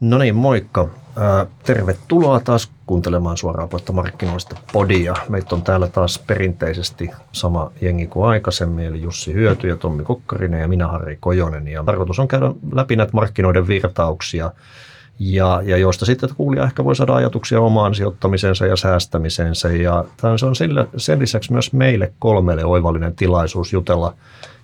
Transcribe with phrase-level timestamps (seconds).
[0.00, 0.88] No niin, moikka.
[1.64, 5.14] Tervetuloa taas kuuntelemaan suoraan puhetta markkinoista podia.
[5.28, 10.60] Meitä on täällä taas perinteisesti sama jengi kuin aikaisemmin, eli Jussi Hyöty ja Tommi Kokkarinen
[10.60, 11.68] ja minä Harri Kojonen.
[11.68, 14.50] Ja tarkoitus on käydä läpi näitä markkinoiden virtauksia,
[15.18, 19.68] ja, ja joista sitten kuulija ehkä voi saada ajatuksia omaan sijoittamisensa ja säästämisensä.
[19.68, 20.04] Ja
[20.36, 24.14] se on sillä, sen lisäksi myös meille kolmelle oivallinen tilaisuus jutella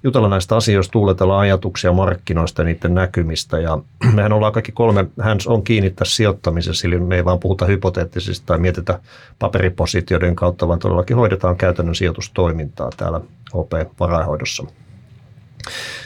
[0.05, 3.59] jutella näistä asioista, tuuletella ajatuksia markkinoista ja niiden näkymistä.
[3.59, 3.79] Ja
[4.15, 8.47] mehän ollaan kaikki kolme hands on kiinni tässä sijoittamisessa, eli me ei vaan puhuta hypoteettisista
[8.47, 9.01] tai mietitä
[9.39, 13.21] paperipositioiden kautta, vaan todellakin hoidetaan käytännön sijoitustoimintaa täällä
[13.53, 14.65] OP-varainhoidossa.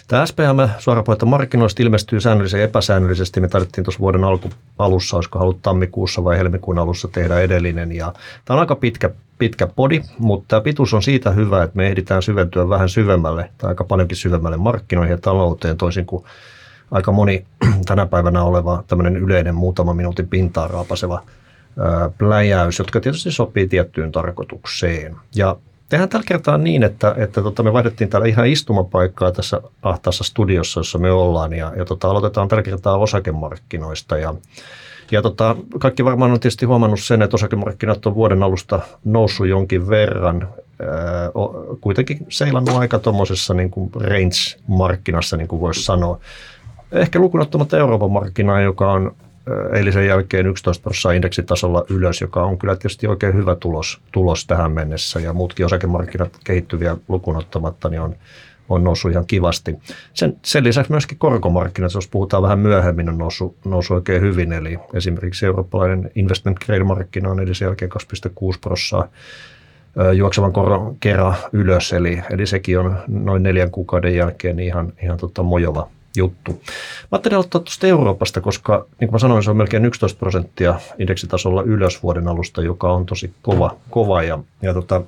[0.09, 3.41] Tämä SPM suorapuhetta markkinoista ilmestyy säännöllisesti ja epäsäännöllisesti.
[3.41, 7.93] Me tarvittiin tuossa vuoden alku, alussa, olisiko halunnut tammikuussa vai helmikuun alussa tehdä edellinen.
[7.93, 8.13] Ja
[8.45, 12.23] tämä on aika pitkä, pitkä podi, mutta tämä pituus on siitä hyvä, että me ehditään
[12.23, 16.25] syventyä vähän syvemmälle tai aika paljonkin syvemmälle markkinoihin ja talouteen toisin kuin
[16.91, 17.47] aika moni
[17.89, 21.23] tänä päivänä oleva tämmöinen yleinen muutama minuutin pintaa raapaseva
[22.19, 25.17] pläjäys, jotka tietysti sopii tiettyyn tarkoitukseen.
[25.35, 25.57] Ja
[25.89, 30.81] Tehdään tällä kertaa niin, että, että tota, me vaihdettiin täällä ihan istumapaikkaa tässä ahtaassa studiossa,
[30.81, 34.35] jossa me ollaan ja, ja tota, aloitetaan tällä kertaa osakemarkkinoista ja
[35.11, 39.89] ja tota, kaikki varmaan on tietysti huomannut sen, että osakemarkkinat on vuoden alusta noussut jonkin
[39.89, 40.49] verran.
[40.81, 41.31] Ää,
[41.81, 43.71] kuitenkin seilannut aika tuommoisessa niin
[44.01, 46.21] range-markkinassa, niin kuin voisi sanoa.
[46.93, 49.15] Ehkä lukunottamatta Euroopan markkinaa, joka on
[49.73, 54.73] eilisen jälkeen 11 prosenttia indeksitasolla ylös, joka on kyllä tietysti oikein hyvä tulos, tulos tähän
[54.73, 55.21] mennessä.
[55.21, 58.15] Ja muutkin osakemarkkinat kehittyviä lukunottamatta niin on,
[58.69, 59.75] on noussut ihan kivasti.
[60.15, 64.53] Sen, sen lisäksi myöskin korkomarkkinat, jos puhutaan vähän myöhemmin, on noussut, noussut oikein hyvin.
[64.53, 69.09] Eli esimerkiksi eurooppalainen investment grade-markkina on edellisen jälkeen 2,6 prosenttia
[70.15, 75.43] juoksevan koron kerran ylös, eli, eli sekin on noin neljän kuukauden jälkeen ihan, ihan tota
[75.43, 76.53] mojova, juttu.
[76.53, 76.61] Mä
[77.13, 81.63] ajattelin aloittaa tuosta Euroopasta, koska niin kuin mä sanoin, se on melkein 11 prosenttia indeksitasolla
[81.63, 83.77] ylös vuoden alusta, joka on tosi kova.
[83.91, 85.03] kova ja, ja tota,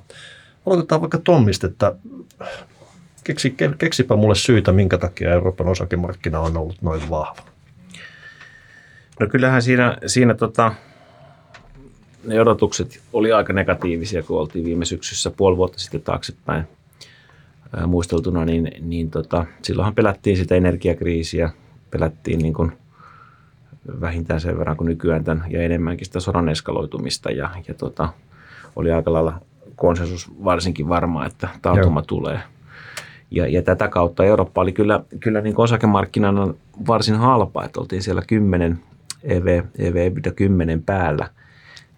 [0.65, 1.95] aloitetaan vaikka Tommista, että
[3.23, 7.41] keksi, keksipä mulle syytä, minkä takia Euroopan osakemarkkina on ollut noin vahva.
[9.19, 10.73] No kyllähän siinä, siinä tota,
[12.23, 16.67] ne odotukset oli aika negatiivisia, kun oltiin viime syksyssä puoli vuotta sitten taaksepäin
[17.87, 21.49] muisteltuna, niin, niin tota, silloinhan pelättiin sitä energiakriisiä,
[21.91, 22.71] pelättiin niin kuin
[24.01, 28.09] vähintään sen verran kuin nykyään tämän, ja enemmänkin sitä sodan eskaloitumista ja, ja tota,
[28.75, 29.41] oli aika lailla
[29.75, 32.05] konsensus varsinkin varma, että taantuma Joo.
[32.05, 32.39] tulee.
[33.31, 36.53] Ja, ja tätä kautta Eurooppa oli kyllä, kyllä niin osakemarkkinana
[36.87, 38.79] varsin halpa, että oltiin siellä 10
[39.23, 41.29] EV, EV 10 päällä,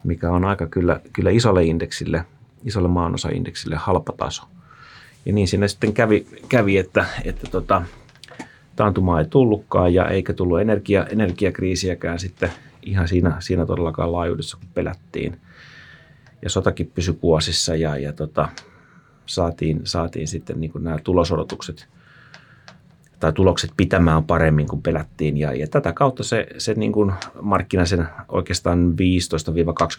[0.04, 2.26] mikä on aika kyllä, kyllä isolle indeksille,
[2.64, 4.44] isolle maanosaindeksille halpa taso.
[5.26, 7.82] Ja niin siinä sitten kävi, kävi että, että tota,
[8.76, 12.52] taantumaa ei tullutkaan ja eikä tullut energia, energiakriisiäkään sitten
[12.84, 15.40] ihan siinä, siinä todellakaan laajuudessa, kun pelättiin.
[16.42, 18.50] Ja sotakin pysyi kuosissa ja, ja tota,
[19.26, 21.88] saatiin, saatiin sitten niin nämä tulosodotukset
[23.20, 25.38] tai tulokset pitämään paremmin kuin pelättiin.
[25.38, 28.94] Ja, ja tätä kautta se, se niin kuin markkina sen oikeastaan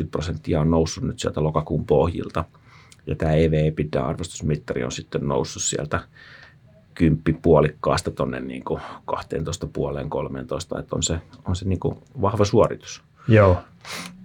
[0.04, 2.44] 15-20 prosenttia on noussut nyt sieltä lokakuun pohjilta–
[3.06, 6.00] ja tämä EV-EBITDA-arvostusmittari on sitten noussut sieltä
[6.94, 8.62] kymppi puolikkaasta tuonne niin
[9.04, 13.02] 12 puoleen 13, että on se, on se niin kuin vahva suoritus.
[13.28, 13.54] Joo.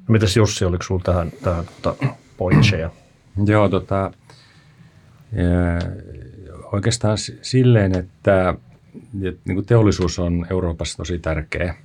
[0.08, 2.06] No mitäs Jussi, oliko sinulla tähän, tähän tota,
[2.38, 2.90] pointseja?
[3.46, 4.12] Joo, tota,
[6.72, 8.56] oikeastaan silleen, että,
[9.24, 11.76] että niin kuin teollisuus on Euroopassa tosi tärkeä.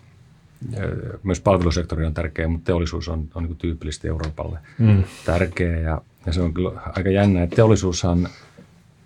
[1.23, 5.05] Myös palvelusektori on tärkeä, mutta teollisuus on, on niin tyypillisesti Euroopalle mm.
[5.25, 5.79] tärkeä.
[5.79, 8.29] Ja ja se on kyllä aika jännä, että teollisuushan,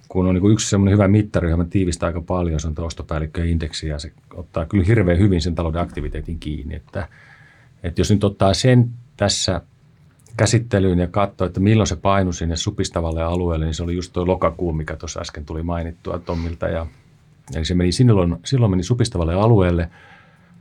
[0.09, 3.99] kun on niin yksi semmoinen hyvä mittari, johon tiivistää aika paljon, se on ostopäällikköindeksi ja
[3.99, 6.75] se ottaa kyllä hirveän hyvin sen talouden aktiviteetin kiinni.
[6.75, 7.09] Että,
[7.83, 9.61] että jos nyt ottaa sen tässä
[10.37, 14.27] käsittelyyn ja katsoo, että milloin se painui sinne supistavalle alueelle, niin se oli just tuo
[14.27, 16.69] lokakuu, mikä tuossa äsken tuli mainittua Tommilta.
[16.69, 16.87] Ja,
[17.55, 19.91] eli se meni silloin, silloin meni supistavalle alueelle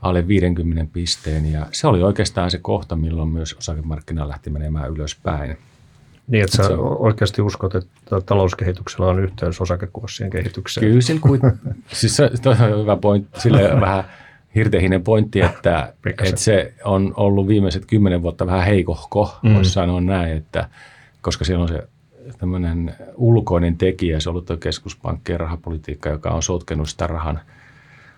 [0.02, 5.58] alle 50 pisteen ja se oli oikeastaan se kohta, milloin myös osakemarkkina lähti menemään ylöspäin.
[6.28, 10.88] Niin, että sä oikeasti uskot, että talouskehityksellä on yhteys osakekurssien kehitykseen.
[10.88, 11.42] Kyllä, sillä kuin,
[11.94, 14.04] siis se, on hyvä pointti, sille vähän
[14.56, 15.94] hirtehinen pointti, että,
[16.24, 19.54] että se on ollut viimeiset kymmenen vuotta vähän heikohko, mm.
[19.54, 20.70] voisi sanoa näin, että
[21.22, 21.88] koska siellä on se
[22.38, 27.40] tämmöinen ulkoinen tekijä, se on ollut tuo rahapolitiikka, joka on sotkenut sitä rahan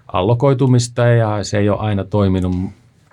[0.07, 2.55] allokoitumista ja se ei ole aina toiminut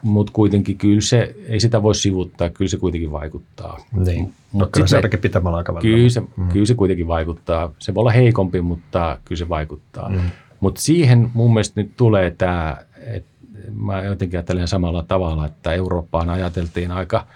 [0.05, 3.79] mutta kuitenkin kyllä se, ei sitä voi sivuttaa, kyllä se kuitenkin vaikuttaa.
[3.93, 5.97] Niin, mutta kyllä se ainakin pitämällä aikavälillä.
[5.97, 6.49] Kyllä se, mm.
[6.49, 7.73] kyllä se kuitenkin vaikuttaa.
[7.79, 10.09] Se voi olla heikompi, mutta kyllä se vaikuttaa.
[10.09, 10.21] Mm.
[10.61, 13.31] Mutta siihen mun mielestä nyt tulee tämä, että
[13.75, 17.27] mä jotenkin ajattelen samalla tavalla, että Eurooppaan ajateltiin aika,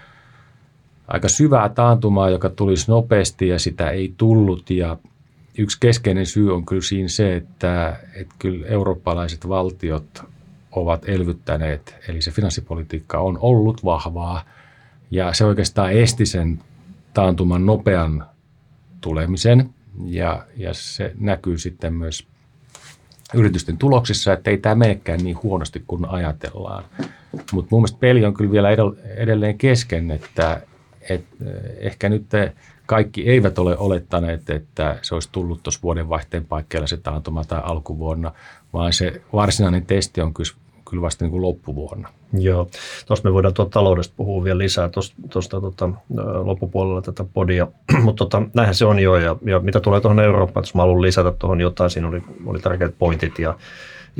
[1.07, 4.69] aika syvää taantumaa, joka tulisi nopeasti ja sitä ei tullut.
[4.69, 4.97] Ja
[5.57, 10.23] yksi keskeinen syy on kyllä siinä se, että, että kyllä eurooppalaiset valtiot
[10.71, 14.45] ovat elvyttäneet, eli se finanssipolitiikka on ollut vahvaa.
[15.11, 16.59] Ja se oikeastaan esti sen
[17.13, 18.25] taantuman nopean
[19.01, 19.69] tulemisen.
[20.05, 22.27] Ja, ja se näkyy sitten myös
[23.33, 26.83] yritysten tuloksissa, että ei tämä menekään niin huonosti kuin ajatellaan.
[27.51, 28.69] Mutta mun mielestä peli on kyllä vielä
[29.15, 30.61] edelleen kesken, että,
[31.09, 31.45] että
[31.77, 32.25] ehkä nyt
[32.89, 38.31] kaikki eivät ole olettaneet, että se olisi tullut tuossa vuodenvaihteen paikkeilla se taantuma tai alkuvuonna,
[38.73, 40.51] vaan se varsinainen testi on kyllä
[40.89, 42.09] kyllä vasta niin kuin loppuvuonna.
[42.33, 42.69] Joo,
[43.07, 44.89] tuosta me voidaan tuota taloudesta puhua vielä lisää
[45.29, 45.89] tuosta tuota,
[46.43, 47.67] loppupuolella tätä podia,
[48.03, 51.01] mutta tota, näinhän se on jo ja, ja mitä tulee tuohon Eurooppaan, jos mä haluan
[51.01, 53.57] lisätä tuohon jotain, siinä oli, oli tärkeät pointit ja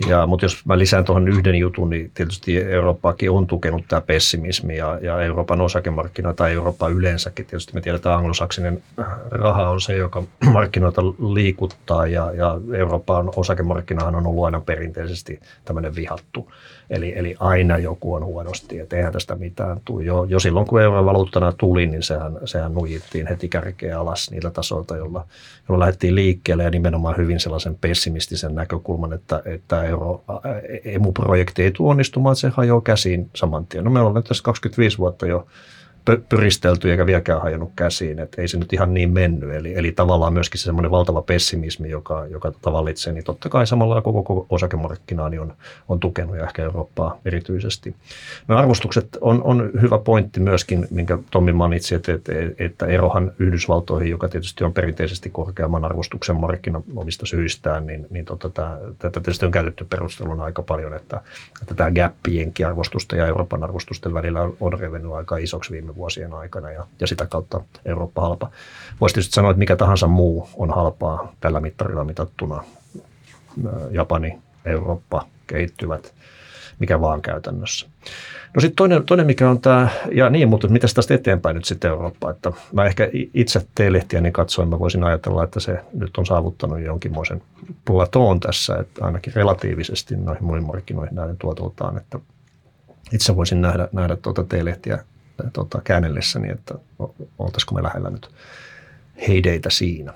[0.07, 4.77] ja, mutta jos mä lisään tuohon yhden jutun, niin tietysti Eurooppaakin on tukenut tämä pessimismi
[4.77, 7.45] ja, ja Euroopan osakemarkkinoita tai Eurooppa yleensäkin.
[7.45, 8.83] Tietysti me tiedetään, että anglosaksinen
[9.31, 11.01] raha on se, joka markkinoita
[11.33, 16.51] liikuttaa ja, ja Euroopan osakemarkkinahan on ollut aina perinteisesti tämmöinen vihattu.
[16.89, 20.03] Eli, eli aina joku on huonosti, että eihän tästä mitään tule.
[20.03, 24.51] Jo, jo silloin, kun euron valuuttana tuli, niin sehän, sehän nujittiin heti kärkeä alas niillä
[24.51, 25.25] tasoilta, jolla,
[25.69, 30.23] jolla lähdettiin liikkeelle ja nimenomaan hyvin sellaisen pessimistisen näkökulman, että, että euro,
[30.83, 33.83] emu-projekti ei tule onnistumaan, se hajoaa käsiin saman tien.
[33.83, 35.47] No me ollaan tässä 25 vuotta jo
[36.29, 39.51] pyristelty eikä vieläkään hajonnut käsiin, että ei se nyt ihan niin mennyt.
[39.51, 44.01] Eli, eli tavallaan myöskin se semmoinen valtava pessimismi, joka, joka tavallitsee, niin totta kai samalla
[44.01, 45.53] koko, koko osakemarkkinaa niin on,
[45.89, 47.95] on tukenut ja ehkä Eurooppaa erityisesti.
[48.47, 54.11] No arvostukset on, on hyvä pointti myöskin, minkä Tommi mainitsi, että, että, että erohan Yhdysvaltoihin,
[54.11, 58.49] joka tietysti on perinteisesti korkeamman arvostuksen markkina omista syistään, niin, niin tota,
[58.99, 61.21] tätä tietysti on käytetty perusteluna aika paljon, että,
[61.61, 66.71] että tämä gappi arvostusta ja Euroopan arvostusten välillä on revennyt aika isoksi viime vuosien aikana
[66.71, 68.51] ja, ja sitä kautta Eurooppa halpa.
[69.01, 72.63] Voisi tietysti sanoa, että mikä tahansa muu on halpaa tällä mittarilla mitattuna.
[73.91, 76.13] Japani, Eurooppa, kehittyvät,
[76.79, 77.87] mikä vaan käytännössä.
[78.55, 81.89] No sitten toinen, toinen, mikä on tämä, ja niin, mutta mitä tästä eteenpäin nyt sitten
[81.89, 86.81] Eurooppa, että mä ehkä itse T-lehtiäni katsoin, mä voisin ajatella, että se nyt on saavuttanut
[86.81, 87.41] jonkinmoisen
[87.85, 92.19] platoon tässä, että ainakin relatiivisesti noihin muihin markkinoihin näiden tuotoltaan, että
[93.11, 95.03] itse voisin nähdä, nähdä tuota T-lehtiä
[95.53, 96.75] tota, käännellessäni, että
[97.39, 98.29] oltaisiko me lähellä nyt
[99.27, 100.13] heideitä siinä.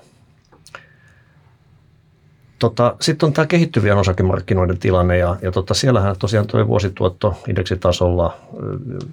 [2.58, 8.36] Tota, Sitten on tämä kehittyvien osakemarkkinoiden tilanne ja, ja tota, siellähän tosiaan tuo vuosituotto indeksitasolla,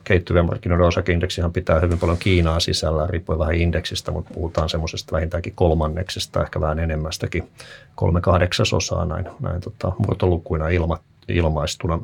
[0.03, 5.53] kehittyvien markkinoiden osakeindeksihan pitää hyvin paljon Kiinaa sisällä, riippuen vähän indeksistä, mutta puhutaan semmoisesta vähintäänkin
[5.55, 7.49] kolmanneksesta, ehkä vähän enemmästäkin,
[7.95, 11.99] kolme kahdeksasosaa näin, näin tota, murtolukuina ilma, ilmaistuna.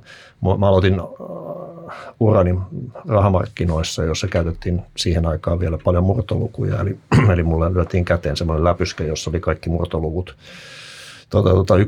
[0.57, 1.01] Mä aloitin
[2.19, 2.59] urani
[3.07, 6.97] rahamarkkinoissa, jossa käytettiin siihen aikaan vielä paljon murtolukuja, eli,
[7.33, 10.35] eli mulle lyötiin käteen semmoinen läpyskä, jossa oli kaikki murtoluvut
[11.29, 11.81] tuota, tuota 1,32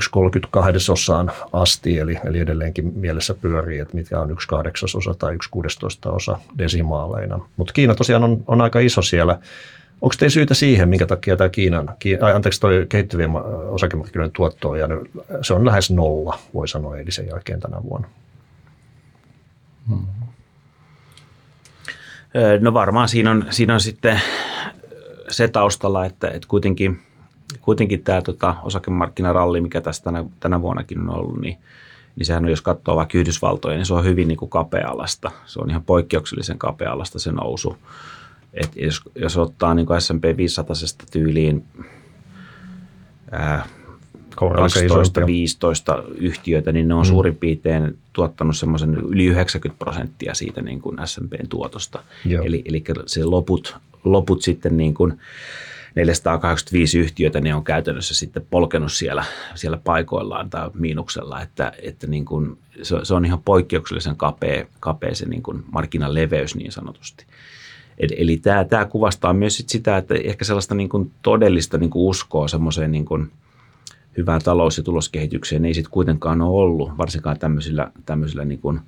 [0.92, 6.12] osaan asti, eli, eli edelleenkin mielessä pyörii, että mitä on 1 kahdeksasosa tai 1 16
[6.12, 7.40] osa desimaaleina.
[7.58, 9.40] Mutta Kiina tosiaan on, on aika iso siellä.
[10.02, 13.32] Onko teillä syytä siihen, minkä takia tämä Kiinan, Kiina, anteeksi, toi kehittyvien
[13.70, 15.12] osakemarkkinoiden tuotto on jäänyt,
[15.42, 18.08] se on lähes nolla, voi sanoa, edellisen jälkeen tänä vuonna?
[19.88, 20.06] Hmm.
[22.60, 24.22] No varmaan siinä on, siinä on sitten
[25.30, 27.02] se taustalla, että, että kuitenkin,
[27.62, 31.58] kuitenkin tämä tota, osakemarkkinaralli, mikä tässä tänä, tänä vuonnakin on ollut, niin,
[32.16, 35.32] niin sehän on, jos katsoo vaikka Yhdysvaltoja, niin se on hyvin niin kuin kapea-alasta.
[35.46, 37.78] Se on ihan poikkeuksellisen kapea-alasta se nousu.
[38.54, 40.76] Et jos, jos ottaa niin S&P 500
[41.12, 41.66] tyyliin
[43.32, 43.66] ää,
[44.36, 44.42] 12-15
[46.18, 47.10] yhtiöitä, niin ne on mm.
[47.10, 52.04] suurin piirtein tuottanut semmoisen yli 90 prosenttia siitä niin kuin S&Pn tuotosta.
[52.46, 55.20] Eli, eli se loput, loput sitten niin kuin
[55.96, 59.24] 485 yhtiötä, ne on käytännössä sitten polkenut siellä,
[59.56, 65.16] siellä paikoillaan tai miinuksella, että, että niin kuin se, se on ihan poikkeuksellisen kapea, kapea
[65.16, 67.26] se niin kuin markkinaleveys niin sanotusti.
[68.00, 72.10] Eli tämä, tämä kuvastaa myös sit sitä, että ehkä sellaista niin kuin todellista niin kuin
[72.10, 73.28] uskoa semmoiseen niin kuin–
[74.18, 78.80] hyvään talous- ja tuloskehitykseen ei sitten kuitenkaan ole ollut, varsinkaan tämmöisillä, tämmöisillä niin kuin,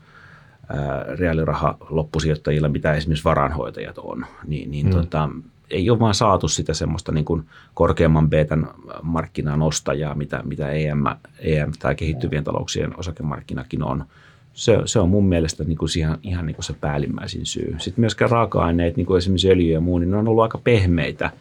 [0.69, 4.91] ää, reaaliraha loppusijoittajilla, mitä esimerkiksi varanhoitajat on, niin, niin mm.
[4.91, 5.29] tota,
[5.69, 8.69] ei ole vaan saatu sitä semmoista niin kuin korkeamman betan
[9.01, 11.03] markkinan ostajaa, mitä, mitä EM,
[11.39, 14.05] EM tai kehittyvien talouksien osakemarkkinakin on.
[14.53, 17.75] Se, se on mun mielestä niin kuin ihan, ihan niin kuin se päällimmäisin syy.
[17.77, 21.31] Sitten myöskään raaka-aineet, niin kuin esimerkiksi öljy ja muu, niin ne on ollut aika pehmeitä,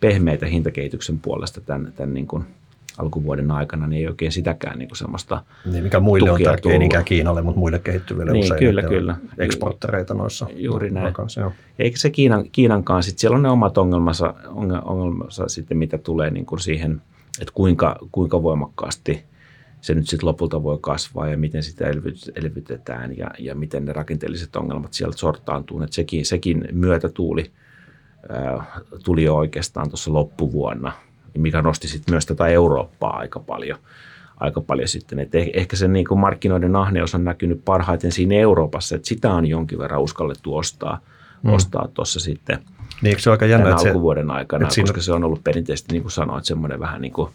[0.00, 2.44] pehmeitä hintakehityksen puolesta tämän, tämän niin kuin
[2.98, 6.78] alkuvuoden aikana, niin ei oikein sitäkään niin kuin semmoista Niin, mikä muille on tärkeä, ei
[6.78, 8.58] niinkään Kiinalle, mutta muille kehittyville Niin, usein.
[8.58, 9.16] kyllä, kyllä.
[9.38, 10.46] Eksporttereita noissa.
[10.56, 11.14] Juuri näin.
[11.14, 11.52] Kanssa, joo.
[11.78, 16.30] Eikä se Kiinan, Kiinankaan, sit siellä on ne omat ongelmansa, onge- ongelmansa sitten, mitä tulee
[16.30, 17.02] niin kuin siihen,
[17.40, 19.24] että kuinka, kuinka voimakkaasti
[19.80, 23.92] se nyt sitten lopulta voi kasvaa ja miten sitä elvyt- elvytetään ja, ja miten ne
[23.92, 25.82] rakenteelliset ongelmat sieltä sortaantuu.
[25.82, 27.50] Et sekin, sekin myötätuuli
[28.28, 28.64] ää,
[29.04, 30.92] tuli jo oikeastaan tuossa loppuvuonna,
[31.38, 33.78] mikä nosti sitten myös tätä Eurooppaa aika paljon.
[34.40, 35.18] Aika paljon sitten.
[35.18, 39.32] Et eh- ehkä se niin kuin markkinoiden ahneus on näkynyt parhaiten siinä Euroopassa, että sitä
[39.32, 41.00] on jonkin verran uskallettu ostaa
[41.42, 41.52] mm.
[41.52, 42.58] ostaa tuossa sitten
[43.02, 45.24] Niin, se ole aika jännä, tämän että se, alkuvuoden aikana, että siinä- koska se on
[45.24, 47.30] ollut perinteisesti, niin kuin sanoit, semmoinen vähän niin kuin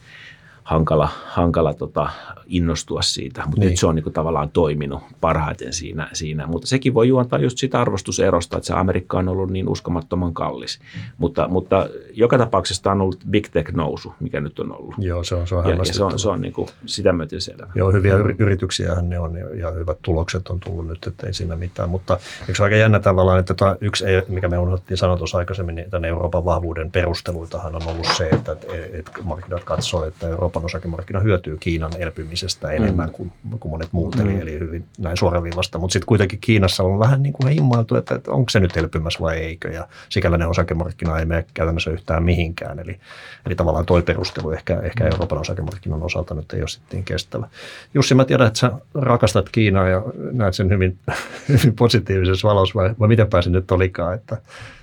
[0.63, 2.09] hankala, hankala tota,
[2.45, 3.69] innostua siitä, mutta Niin.
[3.69, 6.47] nyt se on niin kuin tavallaan toiminut parhaiten siinä, siinä.
[6.47, 10.79] Mutta sekin voi juontaa just sitä arvostuserosta, että se Amerikka on ollut niin uskomattoman kallis.
[11.17, 14.95] Mutta, mutta joka tapauksessa on ollut big tech nousu, mikä nyt on ollut.
[14.97, 17.41] joo, se on, se on Ja, ja se on, se on niin kuin sitä myöten
[17.41, 17.67] selvä.
[17.75, 21.55] Joo, hyviä yri- yrityksiähän ne on ja- hyvät tulokset on tullut nyt, että ei siinä
[21.55, 21.89] mitään.
[21.89, 25.75] Mutta eikö se aika jännä tavallaan, että tämä yksi, mikä me unohdettiin sanoa tuossa aikaisemmin,
[25.75, 28.55] niin tämän Euroopan vahvuuden perusteluitahan on ollut se, että,
[28.93, 34.39] että markkinat katsoo, että Euroopan osakemarkkina hyötyy Kiinan elpymisestä enemmän kuin, kuin monet muut, eli,
[34.39, 35.77] eli hyvin näin suoraviivasta.
[35.77, 39.19] Mutta sitten kuitenkin Kiinassa on vähän niin kuin himmailtu, että, että onko se nyt elpymässä
[39.19, 42.79] vai eikö, ja sikäläinen osakemarkkina ei mene käytännössä yhtään mihinkään.
[42.79, 42.99] Eli,
[43.45, 47.47] eli tavallaan toi perustelu ehkä, ehkä Euroopan osakemarkkinan osalta nyt ei ole sitten niin kestävä.
[47.93, 50.97] Jussi, mä tiedän, että sä rakastat Kiinaa ja näet sen hyvin,
[51.49, 54.37] hyvin positiivisessa valossa, vai, vai miten pääsin nyt olikaan, että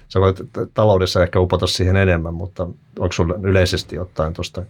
[0.09, 0.37] sä voit
[0.75, 2.62] taloudessa ehkä upota siihen enemmän, mutta
[2.99, 4.62] onko sulla yleisesti ottaen tuosta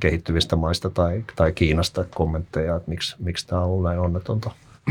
[0.00, 4.50] kehittyvistä maista tai, tai Kiinasta kommentteja, että miksi, miksi tämä on ollut näin onnetonta?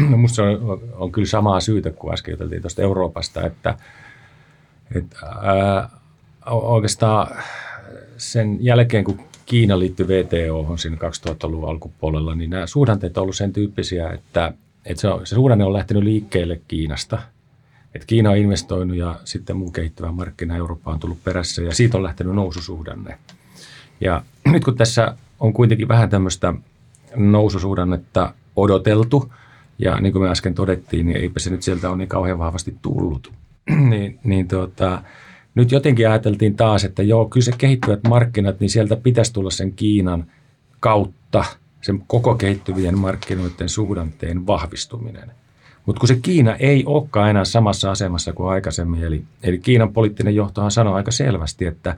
[0.09, 3.77] No musta on, on kyllä samaa syytä, kun äsken juteltiin tuosta Euroopasta, että,
[4.95, 5.89] että ää,
[6.51, 7.27] oikeastaan
[8.17, 13.53] sen jälkeen, kun Kiina liittyi VTO siinä 2000-luvun alkupuolella, niin nämä suhdanteet on ollut sen
[13.53, 14.53] tyyppisiä, että,
[14.85, 17.19] että se, on, se suhdanne on lähtenyt liikkeelle Kiinasta.
[17.95, 21.97] Että Kiina on investoinut ja sitten muu kehittyvä markkina Eurooppa on tullut perässä ja siitä
[21.97, 23.17] on lähtenyt noususuhdanne.
[24.01, 24.21] Ja
[24.51, 26.53] nyt kun tässä on kuitenkin vähän tämmöistä
[27.15, 29.33] noususuhdannetta odoteltu,
[29.79, 32.75] ja niin kuin me äsken todettiin, niin eipä se nyt sieltä ole niin kauhean vahvasti
[32.81, 33.33] tullut.
[33.89, 35.01] niin, niin tuota,
[35.55, 39.73] nyt jotenkin ajateltiin taas, että joo, kyllä se kehittyvät markkinat, niin sieltä pitäisi tulla sen
[39.73, 40.25] Kiinan
[40.79, 41.43] kautta
[41.81, 45.31] sen koko kehittyvien markkinoiden suhdanteen vahvistuminen.
[45.85, 50.35] Mutta kun se Kiina ei olekaan enää samassa asemassa kuin aikaisemmin, eli, eli Kiinan poliittinen
[50.35, 51.97] johtohan sanoi aika selvästi, että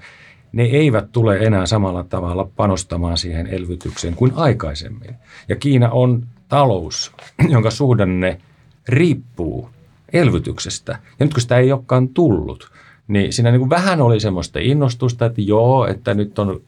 [0.51, 5.15] ne eivät tule enää samalla tavalla panostamaan siihen elvytykseen kuin aikaisemmin.
[5.49, 7.11] Ja Kiina on talous,
[7.49, 8.41] jonka suhdanne
[8.87, 9.69] riippuu
[10.13, 10.91] elvytyksestä.
[10.91, 12.71] Ja nyt kun sitä ei olekaan tullut,
[13.07, 16.61] niin siinä niin kuin vähän oli semmoista innostusta, että joo, että nyt on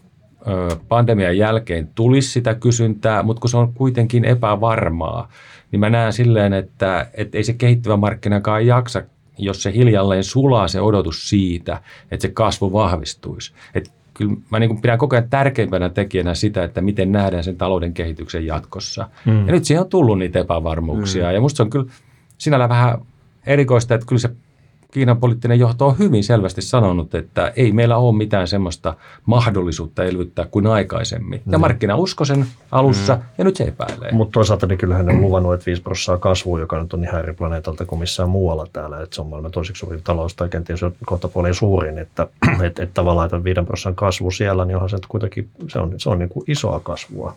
[0.87, 5.29] pandemian jälkeen tulisi sitä kysyntää, mutta kun se on kuitenkin epävarmaa,
[5.71, 9.03] niin mä näen silleen, että, että ei se kehittyvä markkinakaan jaksa,
[9.37, 13.53] jos se hiljalleen sulaa se odotus siitä, että se kasvu vahvistuisi.
[13.73, 17.57] Et kyllä mä niin kuin pidän koko ajan tärkeimpänä tekijänä sitä, että miten nähdään sen
[17.57, 19.09] talouden kehityksen jatkossa.
[19.25, 19.47] Mm.
[19.47, 21.33] Ja nyt siihen on tullut niitä epävarmuuksia mm.
[21.33, 21.85] ja musta se on kyllä
[22.37, 22.97] sinällä vähän
[23.45, 24.29] erikoista, että kyllä se
[24.91, 28.93] Kiinan poliittinen johto on hyvin selvästi sanonut, että ei meillä ole mitään semmoista
[29.25, 31.41] mahdollisuutta elvyttää kuin aikaisemmin.
[31.51, 33.21] Ja markkina usko sen alussa mm.
[33.37, 34.11] ja nyt se epäilee.
[34.11, 37.19] Mutta toisaalta niin kyllähän ne on luvannut, että 5 prosenttia kasvua, joka nyt on ihan
[37.19, 39.01] eri planeetalta kuin missään muualla täällä.
[39.01, 41.97] Että se on maailman toiseksi suurin talous tai kenties kohta puoleen suurin.
[41.97, 42.27] Että
[42.65, 46.09] et, et tavallaan että 5 prosenttia kasvu siellä, niin onhan se kuitenkin se on, se
[46.09, 47.35] on niin kuin isoa kasvua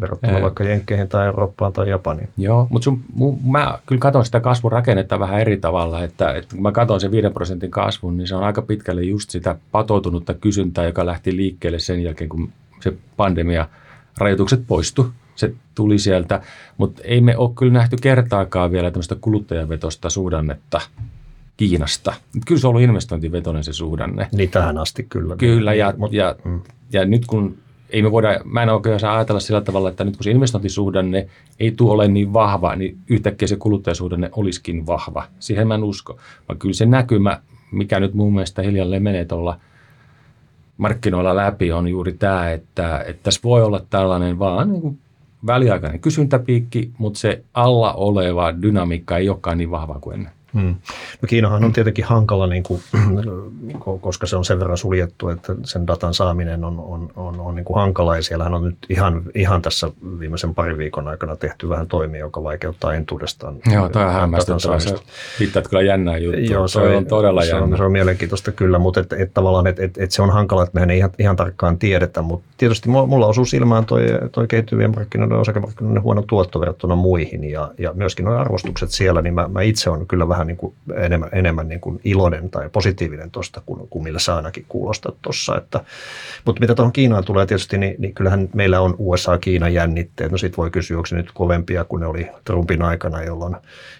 [0.00, 0.42] verrattuna Ää.
[0.42, 2.28] vaikka Jenkkeihin tai Eurooppaan tai Japaniin.
[2.36, 3.00] Joo, mutta sun,
[3.44, 7.70] mä kyllä katson sitä kasvurakennetta vähän eri tavalla, että, että mä katson sen 5 prosentin
[7.70, 12.28] kasvun, niin se on aika pitkälle just sitä patoutunutta kysyntää, joka lähti liikkeelle sen jälkeen,
[12.28, 13.68] kun se pandemia
[14.18, 15.12] rajoitukset poistu.
[15.34, 16.42] Se tuli sieltä,
[16.78, 20.80] mutta ei me ole kyllä nähty kertaakaan vielä tämmöistä kuluttajavetosta suhdannetta
[21.56, 22.14] Kiinasta.
[22.46, 24.28] Kyllä se on ollut investointivetoinen se suhdanne.
[24.32, 25.36] Niin tähän asti kyllä.
[25.36, 26.60] Kyllä, ja, Mut- ja, mm.
[26.92, 27.58] ja nyt kun
[27.90, 31.28] ei me voida, mä en oikein saa ajatella sillä tavalla, että nyt kun se investointisuhdanne
[31.60, 35.24] ei tule ole niin vahva, niin yhtäkkiä se kuluttajasuhdanne olisikin vahva.
[35.38, 36.18] Siihen mä en usko.
[36.48, 39.60] Vaan kyllä se näkymä, mikä nyt mun mielestä hiljalleen menee tuolla
[40.76, 44.98] markkinoilla läpi, on juuri tämä, että, että tässä voi olla tällainen vaan niin kuin
[45.46, 50.32] väliaikainen kysyntäpiikki, mutta se alla oleva dynamiikka ei olekaan niin vahva kuin ennen.
[50.54, 50.74] Hmm.
[51.22, 52.82] No Kiinahan on tietenkin hankala, niin kuin,
[54.00, 57.64] koska se on sen verran suljettu, että sen datan saaminen on, on, on, on niin
[57.64, 58.16] kuin hankala.
[58.16, 62.42] Ja siellähän on nyt ihan, ihan tässä viimeisen parin viikon aikana tehty vähän toimia, joka
[62.42, 63.56] vaikeuttaa entuudestaan.
[63.72, 64.78] Joo, tämä on hämmästyttävää.
[64.78, 64.96] Se
[65.40, 66.40] viittaat kyllä jännää juttu.
[66.40, 67.64] Joo, se on, on todella se jännä.
[67.64, 70.62] On, se on mielenkiintoista kyllä, mutta et, et tavallaan et, et, et se on hankala,
[70.62, 72.22] että mehän ei ihan, ihan tarkkaan tiedetä.
[72.22, 77.70] Mutta tietysti mulla osuu silmään toi, toi kehittyvien markkinoiden osakemarkkinoiden huono tuotto verrattuna muihin ja,
[77.78, 81.28] ja myöskin nuo arvostukset siellä, niin mä, mä itse olen kyllä vähän niin kuin enemmän,
[81.32, 85.62] enemmän niin kuin iloinen tai positiivinen tuosta kuin, kuin millä sä ainakin kuulostat tuossa.
[86.44, 90.32] Mutta mitä tuohon Kiinaan tulee tietysti, niin, niin kyllähän meillä on USA-Kiinan jännitteet.
[90.32, 93.56] No sit voi kysyä, onko se nyt kovempia kuin ne oli Trumpin aikana, jolloin,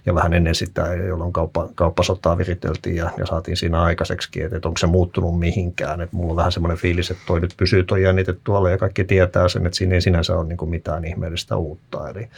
[0.07, 4.69] ja vähän ennen sitä, jolloin kauppa, kauppasotaa viriteltiin ja, ja saatiin siinä aikaiseksi, että, että
[4.69, 6.01] onko se muuttunut mihinkään.
[6.01, 9.05] Että mulla on vähän semmoinen fiilis, että toi nyt pysyy toi jännite tuolla ja kaikki
[9.05, 12.09] tietää sen, että siinä ei sinänsä ole niin kuin mitään ihmeellistä uutta.
[12.09, 12.29] Eli,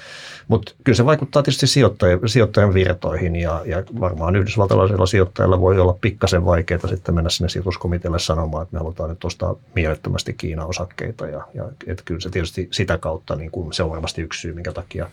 [0.48, 5.96] mutta kyllä se vaikuttaa tietysti sijoittajan, sijoittajan virtoihin ja, ja varmaan yhdysvaltalaisilla sijoittajilla voi olla
[6.00, 11.26] pikkasen vaikeaa sitten mennä sinne sijoituskomitealle sanomaan, että me halutaan nyt ostaa mielettömästi Kiinan osakkeita
[11.26, 14.52] ja, ja että kyllä se tietysti sitä kautta niin kuin se on varmasti yksi syy,
[14.52, 15.08] minkä takia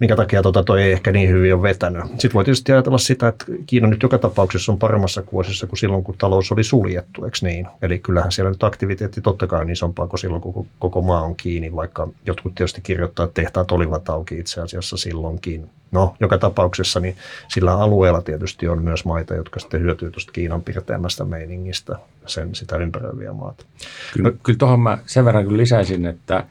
[0.00, 2.02] minkä takia tota toi ei ehkä niin hyvin ole vetänyt.
[2.08, 6.04] Sitten voi tietysti ajatella sitä, että Kiina nyt joka tapauksessa on paremmassa kuosissa kuin silloin,
[6.04, 7.66] kun talous oli suljettu, eikö niin?
[7.82, 11.36] Eli kyllähän siellä nyt aktiviteetti totta kai on isompaa kuin silloin, kun koko maa on
[11.36, 15.70] kiinni, vaikka jotkut tietysti kirjoittaa, että tehtaat olivat auki itse asiassa silloinkin.
[15.92, 17.16] No, joka tapauksessa niin
[17.48, 22.76] sillä alueella tietysti on myös maita, jotka sitten hyötyy tuosta Kiinan pirteämmästä meiningistä, sen sitä
[22.76, 23.64] ympäröiviä maata.
[24.12, 26.44] Kyllä, kyllä tuohon mä sen verran kyllä lisäisin, että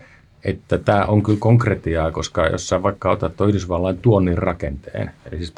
[0.47, 5.37] että tämä on kyllä konkretiaa, koska jos sä vaikka otat tuon Yhdysvallain tuonnin rakenteen, eli
[5.37, 5.53] siis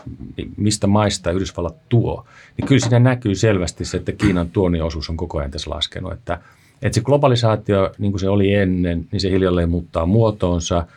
[0.58, 2.26] mistä maista Yhdysvallat tuo,
[2.58, 6.14] niin kyllä siinä näkyy selvästi se, että Kiinan tuonnin osuus on koko ajan tässä laskenut.
[6.14, 6.40] Että,
[6.82, 10.88] että se globalisaatio, niin kuin se oli ennen, niin se hiljalleen muuttaa muotoonsa.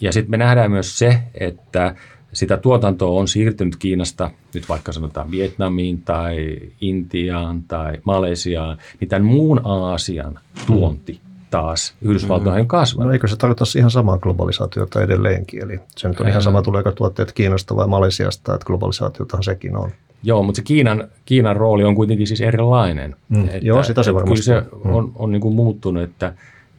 [0.00, 1.94] Ja sitten me nähdään myös se, että
[2.32, 9.24] sitä tuotantoa on siirtynyt Kiinasta, nyt vaikka sanotaan Vietnamiin tai Intiaan tai Malesiaan, niin tämän
[9.24, 11.20] muun Aasian tuonti
[11.54, 12.68] taas Yhdysvaltoihin mm.
[12.68, 13.06] kasvanut.
[13.06, 15.62] No eikö se tarkoita ihan samaa globalisaatiota edelleenkin?
[15.62, 19.90] Eli se nyt on ihan sama, tuleeko tuotteet Kiinasta vai Malesiasta, että globalisaatiotahan sekin on.
[20.22, 23.16] Joo, mutta se Kiinan, Kiinan rooli on kuitenkin siis erilainen.
[23.28, 23.44] Mm.
[23.44, 24.94] Että, Joo, sitä se varmasti Kyllä se mm.
[24.94, 26.34] on, on niin kuin muuttunut, että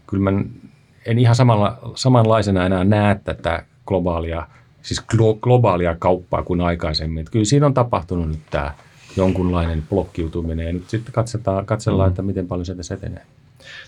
[0.07, 0.43] kyllä mä
[1.05, 4.47] en ihan samalla, samanlaisena enää näe tätä globaalia,
[4.81, 7.21] siis glo, globaalia kauppaa kuin aikaisemmin.
[7.21, 8.73] Että kyllä siinä on tapahtunut nyt tämä
[9.17, 12.11] jonkunlainen blokkiutuminen ja nyt sitten katsotaan, katsellaan, mm.
[12.11, 13.25] että miten paljon se tässä etenee.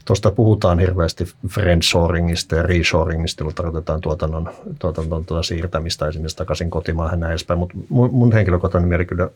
[0.06, 7.20] Tuosta puhutaan hirveästi friendshoringista ja reshoringista, kun tarkoitetaan tuotannon, tuotannon tuota siirtämistä esimerkiksi takaisin kotimaahan
[7.20, 7.60] näin edespäin.
[7.60, 9.30] Mutta mun, mun henkilökohtainen mielipide,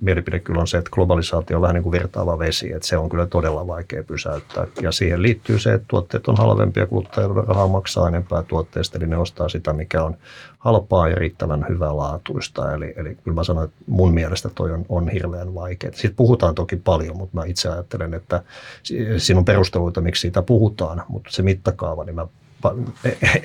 [0.00, 3.08] mielipide kyllä on se, että globalisaatio on vähän niin kuin virtaava vesi, että se on
[3.08, 4.66] kyllä todella vaikea pysäyttää.
[4.80, 9.16] Ja siihen liittyy se, että tuotteet on halvempia, kuluttajille rahaa maksaa enempää tuotteista, eli ne
[9.16, 10.16] ostaa sitä, mikä on
[10.66, 12.74] halpaa ja riittävän hyvälaatuista.
[12.74, 15.92] Eli, eli kyllä mä sanoin, että mun mielestä toi on, on hirveän vaikeaa.
[15.92, 18.42] Siitä puhutaan toki paljon, mutta mä itse ajattelen, että
[19.16, 22.26] siinä on perusteluita, miksi siitä puhutaan, mutta se mittakaava, niin mä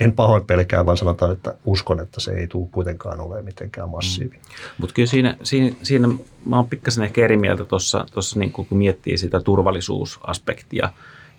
[0.00, 4.40] en pahoin pelkää, vaan sanotaan, että uskon, että se ei tule kuitenkaan ole mitenkään massiivinen.
[4.40, 4.74] Mm.
[4.78, 6.08] Mutta kyllä siinä, siinä, siinä
[6.46, 10.88] mä oon pikkasen ehkä eri mieltä tuossa, niin kun miettii sitä turvallisuusaspektia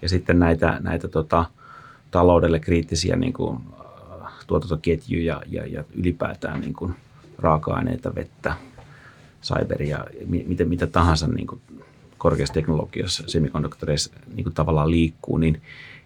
[0.01, 1.45] ja sitten näitä, näitä tota,
[2.11, 3.59] taloudelle kriittisiä niin kuin,
[4.47, 6.93] tuotantoketjuja ja, ja ylipäätään niin kuin
[7.37, 8.53] raaka-aineita, vettä,
[9.43, 11.61] cyberia, mitä, mitä tahansa niin kuin
[12.17, 15.61] korkeassa teknologiassa, semikonduktoreissa niin kuin tavallaan liikkuu, niin,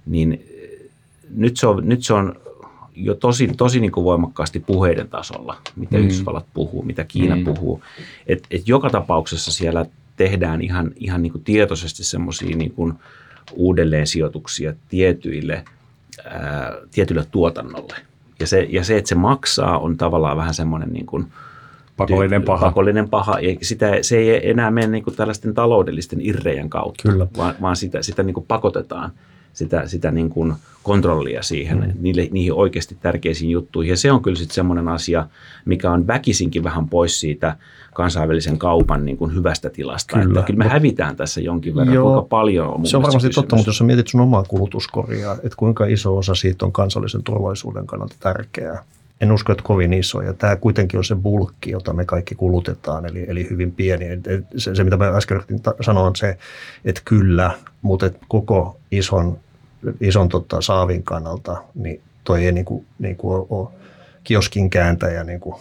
[0.06, 0.46] niin
[1.30, 2.36] nyt, se on, nyt se on
[2.96, 6.04] jo tosi, tosi niin kuin voimakkaasti puheiden tasolla, mitä mm.
[6.04, 7.44] Yhdysvallat puhuu, mitä Kiina mm.
[7.44, 7.84] puhuu.
[8.28, 12.94] Et, et joka tapauksessa siellä tehdään ihan, ihan niin kuin tietoisesti semmoisia niin kuin
[13.54, 15.66] uudelleen sijoituksia tietyille,
[16.26, 17.96] ää, tietylle tuotannolle.
[18.40, 21.28] Ja se, ja se, että se maksaa, on tavallaan vähän semmoinen niin kuin,
[21.98, 22.66] pakollinen paha.
[22.66, 23.40] Pakollinen paha.
[23.40, 27.28] Ja sitä, se ei enää mene niin kuin tällaisten taloudellisten irrejen kautta, Kyllä.
[27.38, 29.12] vaan, vaan sitä, sitä niin kuin pakotetaan
[29.58, 31.94] sitä, sitä niin kuin kontrollia siihen, mm.
[32.00, 33.90] niille, niihin oikeasti tärkeisiin juttuihin.
[33.90, 35.28] Ja se on kyllä sitten semmoinen asia,
[35.66, 37.58] mikä on väkisinkin vähän pois siitä
[37.94, 40.20] kansainvälisen kaupan niin kuin hyvästä tilasta.
[40.20, 40.40] Kyllä.
[40.40, 43.56] Että kyllä me hävitään tässä jonkin verran, Joo, kuinka paljon on Se on varmasti totta,
[43.56, 48.16] mutta jos mietit sun omaa kulutuskoria, että kuinka iso osa siitä on kansallisen turvallisuuden kannalta
[48.20, 48.84] tärkeää.
[49.22, 50.22] En usko, että kovin iso.
[50.22, 54.06] Ja tämä kuitenkin on se bulkki, jota me kaikki kulutetaan, eli, eli hyvin pieni.
[54.58, 55.42] Se, se, mitä mä äsken
[55.82, 56.38] sanoin, on se,
[56.86, 59.38] että kyllä, mutta että koko ison,
[60.02, 63.70] ison tota, saavin kannalta, niin toi ei niin kuin, niin kuin ole, ole
[64.24, 65.56] kioskin kääntäjä, niin kuin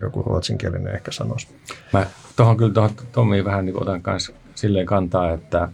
[0.00, 1.48] joku ruotsinkielinen ehkä sanoisi.
[1.92, 5.68] Mä tuohon kyllä tuohon Tommiin vähän niin otan kanssa silleen kantaa, että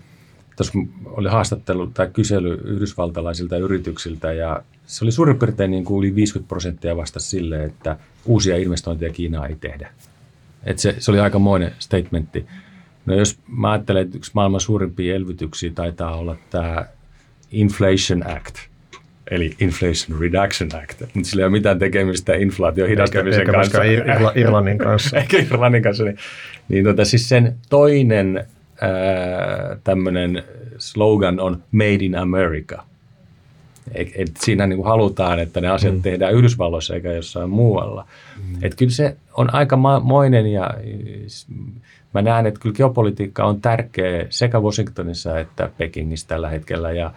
[0.56, 0.72] tuossa
[1.06, 6.48] oli haastattelu tai kysely yhdysvaltalaisilta yrityksiltä ja se oli suurin piirtein niin kuin yli 50
[6.48, 9.90] prosenttia vasta sille, että uusia investointeja Kiinaa ei tehdä.
[10.64, 12.46] Et se, se oli aikamoinen statementti.
[13.06, 16.86] No jos mä ajattelen, että yksi maailman suurimpia elvytyksiä taitaa olla tämä
[17.52, 18.54] Inflation Act,
[19.30, 23.84] eli Inflation Reduction Act, mutta sillä ei ole mitään tekemistä inflaation hidastamisen eikä, kanssa.
[23.84, 25.18] Eikä Irla, Irlannin kanssa.
[25.18, 26.04] eikä Irlannin kanssa.
[26.04, 26.18] Niin,
[26.68, 28.46] niin tota, siis sen toinen
[29.84, 30.42] tämmöinen
[30.78, 32.84] slogan on Made in America.
[33.94, 36.02] Et, et siinä niin kuin halutaan, että ne asiat mm.
[36.02, 38.06] tehdään Yhdysvalloissa eikä jossain muualla.
[38.48, 38.58] Mm.
[38.62, 40.70] Et kyllä se on aika moinen ja
[42.14, 47.12] mä näen, että kyllä geopolitiikka on tärkeä sekä Washingtonissa että Pekingistä tällä hetkellä ja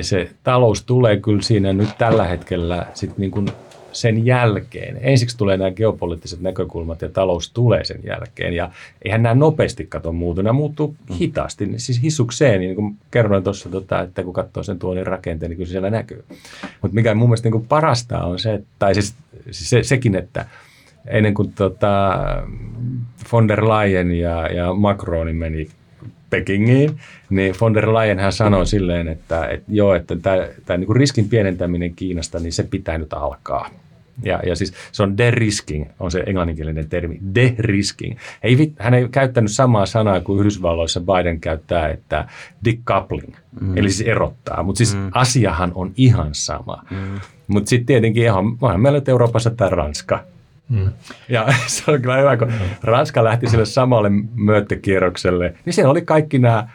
[0.00, 3.48] se talous tulee kyllä siinä nyt tällä hetkellä sit niin kuin
[3.92, 4.98] sen jälkeen.
[5.00, 8.52] Ensiksi tulee nämä geopoliittiset näkökulmat ja talous tulee sen jälkeen.
[8.52, 8.70] Ja
[9.04, 11.16] eihän nämä nopeasti kato muutu, nämä muuttuu mm.
[11.16, 12.60] hitaasti, siis hissukseen.
[12.60, 15.90] Niin kuin kerroin tuossa, tota, että kun katsoo sen tuolin rakenteen, niin kyllä se siellä
[15.90, 16.24] näkyy.
[16.82, 19.14] Mutta mikä mun mielestä niin parasta on se, tai siis,
[19.50, 20.46] se, sekin, että
[21.06, 22.18] ennen kuin tota,
[23.32, 25.68] von der Leyen ja, ja Macron meni
[26.30, 30.16] Pekingiin, niin von der Leyen hän sanoi silleen, että, että joo, että
[30.66, 33.70] tämä niin riskin pienentäminen Kiinasta, niin se pitää nyt alkaa.
[34.22, 38.18] Ja, ja siis se on de-risking, on se englanninkielinen termi, de-risking.
[38.42, 42.28] Ei, hän ei käyttänyt samaa sanaa kuin Yhdysvalloissa Biden käyttää, että
[42.64, 43.76] decoupling, mm.
[43.76, 44.62] eli siis erottaa.
[44.62, 45.10] Mutta siis mm.
[45.14, 46.82] asiahan on ihan sama.
[46.90, 47.20] Mm.
[47.48, 50.24] Mutta sitten tietenkin ihan, onhan meillä Euroopassa tämä Ranska,
[50.68, 50.92] Mm.
[51.28, 52.52] Ja se on kyllä hyvä, kun
[52.82, 56.68] Ranska lähti sille samalle myöttekierrokselle, niin siellä oli kaikki nämä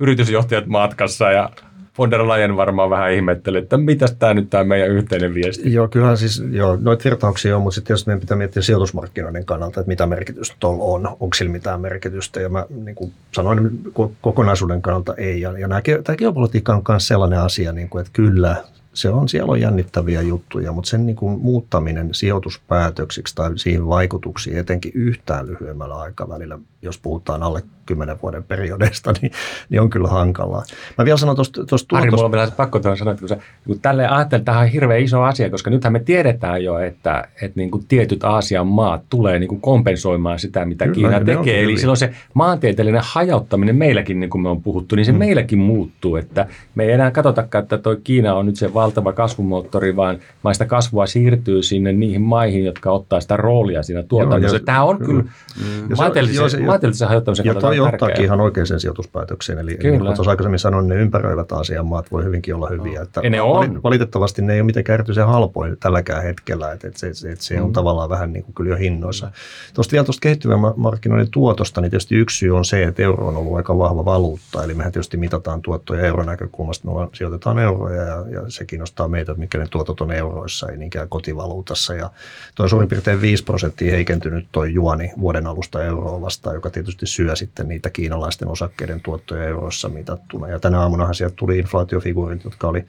[0.00, 1.50] yritysjohtajat matkassa ja
[1.98, 5.72] von der Leyen varmaan vähän ihmetteli, että mitä tämä nyt tämä meidän yhteinen viesti.
[5.72, 9.88] Joo, kyllähän siis, joo, noita virtauksia on, mutta sitten meidän pitää miettiä sijoitusmarkkinoiden kannalta, että
[9.88, 13.80] mitä merkitystä tuolla on, onko sillä mitään merkitystä, ja mä niin kuin sanoin,
[14.20, 18.12] kokonaisuuden kannalta ei, ja, ja nämä, tämä geopolitiikka on myös sellainen asia, niin kuin, että
[18.12, 18.56] kyllä,
[19.00, 24.58] se on, siellä on jännittäviä juttuja, mutta sen niin kuin muuttaminen sijoituspäätöksiksi tai siihen vaikutuksiin
[24.58, 29.32] etenkin yhtään lyhyemmällä aikavälillä, jos puhutaan alle kymmenen vuoden periodeista, niin,
[29.68, 30.62] niin on kyllä hankalaa.
[30.98, 33.36] Mä vielä sanon tuosta tuosta Ari, mulla on pakko tuohon sanoa, että kun, sä,
[33.66, 37.28] kun tälle ajattelet, että tämä on hirveän iso asia, koska nythän me tiedetään jo, että,
[37.42, 41.62] että niin kuin tietyt Aasian maat tulee niin kuin kompensoimaan sitä, mitä kyllä, Kiina tekee.
[41.62, 45.18] Eli silloin se maantieteellinen hajauttaminen meilläkin, niin kuin me on puhuttu, niin se mm.
[45.18, 49.96] meilläkin muuttuu, että me ei enää katsotakaan, että tuo Kiina on nyt se valtava kasvumoottori,
[49.96, 54.58] vaan maista kasvua siirtyy sinne niihin maihin, jotka ottaa sitä roolia siinä tuotannossa.
[54.58, 55.24] Tämä on kyllä,
[55.58, 59.58] kyllä maantieteellisen, maantieteellisen hajauttamisen kannalta ottaakin ihan oikeaan sijoituspäätökseen.
[59.58, 59.90] Eli Kyllä.
[59.90, 62.98] niin kuin tuossa aikaisemmin sanoin, ne ympäröivät Aasian maat voi hyvinkin olla hyviä.
[62.98, 63.02] No.
[63.02, 63.82] Että ne on.
[63.82, 66.72] Valitettavasti ne ei ole mitenkään erityisen halpoja tälläkään hetkellä.
[66.72, 67.64] Että, että se, että se mm.
[67.64, 69.26] on tavallaan vähän niin kuin kyllä jo hinnoissa.
[69.26, 69.32] Mm.
[69.74, 73.36] Tuosta vielä tuosta kehittyvän markkinoiden tuotosta, niin tietysti yksi syy on se, että euro on
[73.36, 74.64] ollut aika vahva valuutta.
[74.64, 76.88] Eli mehän tietysti mitataan tuottoja euron näkökulmasta.
[76.88, 80.76] Me sijoitetaan euroja ja, ja se kiinnostaa meitä, että mitkä ne tuotot on euroissa, ei
[80.76, 81.94] niinkään kotivaluutassa.
[81.94, 82.10] Ja
[82.54, 87.36] tuo suurin piirtein 5 prosenttia heikentynyt tuo juoni vuoden alusta euroa vastaan, joka tietysti syö
[87.36, 90.48] sitten niitä kiinalaisten osakkeiden tuottoja euroissa mitattuna.
[90.48, 92.84] Ja tänä aamunahan sieltä tuli inflaatiofiguurit, jotka oli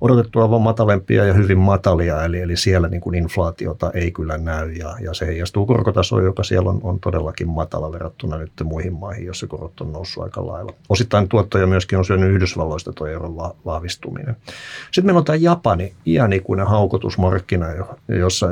[0.00, 4.72] odotettua vaan matalempia ja hyvin matalia, eli, eli siellä niin kuin inflaatiota ei kyllä näy
[4.72, 9.26] ja, ja se heijastuu korkotasoon, joka siellä on, on todellakin matala verrattuna nyt muihin maihin,
[9.26, 10.72] joissa korot on noussut aika lailla.
[10.88, 14.36] Osittain tuottoja myöskin on syönyt Yhdysvalloista tuo euron vahvistuminen.
[14.90, 17.66] Sitten meillä tämä Japani, iänikuinen haukotusmarkkina,
[18.08, 18.46] jossa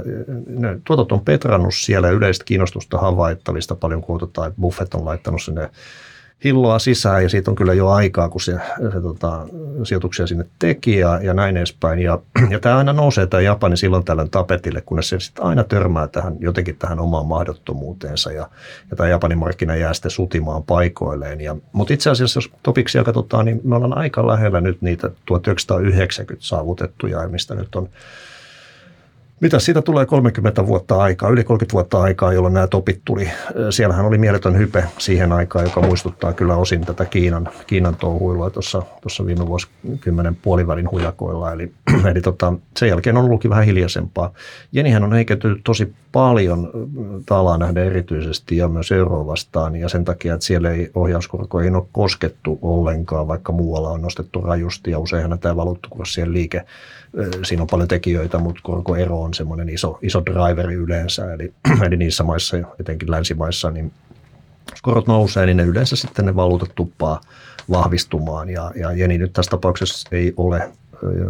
[0.47, 5.71] ne tuotot on petrannut siellä yleistä kiinnostusta havaittavista paljon, kun että Buffett on laittanut sinne
[6.45, 8.53] hilloa sisään ja siitä on kyllä jo aikaa, kun se,
[8.93, 9.47] se tota,
[9.83, 11.99] sijoituksia sinne teki ja, ja näin edespäin.
[11.99, 12.19] Ja,
[12.51, 16.37] ja tämä aina nousee tämä Japani silloin tällöin tapetille, kunnes se sitten aina törmää tähän,
[16.41, 18.49] jotenkin tähän omaan mahdottomuuteensa ja,
[18.91, 21.41] ja tämä Japanin markkina jää sitten sutimaan paikoilleen.
[21.41, 26.47] Ja, mutta itse asiassa, jos topiksia katsotaan, niin me ollaan aika lähellä nyt niitä 1990
[26.47, 27.89] saavutettuja, mistä nyt on
[29.41, 33.31] mitä siitä tulee 30 vuotta aikaa, yli 30 vuotta aikaa, jolloin nämä topit tuli.
[33.71, 38.83] Siellähän oli mieletön hype siihen aikaan, joka muistuttaa kyllä osin tätä Kiinan, Kiinan touhuilua tuossa,
[39.01, 41.53] tuossa viime vuosikymmenen puolivälin hujakoilla.
[41.53, 41.73] Eli,
[42.11, 44.33] eli tota, sen jälkeen on ollutkin vähän hiljaisempaa.
[44.73, 46.71] Jenihän on heikentynyt tosi paljon
[47.27, 51.87] talaa nähden erityisesti ja myös euroa vastaan ja sen takia, että siellä ei ohjauskorkoihin ole
[51.93, 56.65] koskettu ollenkaan, vaikka muualla on nostettu rajusti ja useinhan tämä valuuttakurssien liike
[57.45, 61.35] Siinä on paljon tekijöitä, mutta korkoero on semmoinen iso, iso driveri yleensä.
[61.35, 61.53] Eli,
[61.87, 63.93] eli niissä maissa, etenkin länsimaissa, niin
[64.71, 67.21] jos korot nousee, niin ne yleensä sitten ne valuutat tuppaa
[67.71, 68.51] vahvistumaan.
[68.51, 70.71] Ja, ja Jeni nyt tässä tapauksessa ei ole,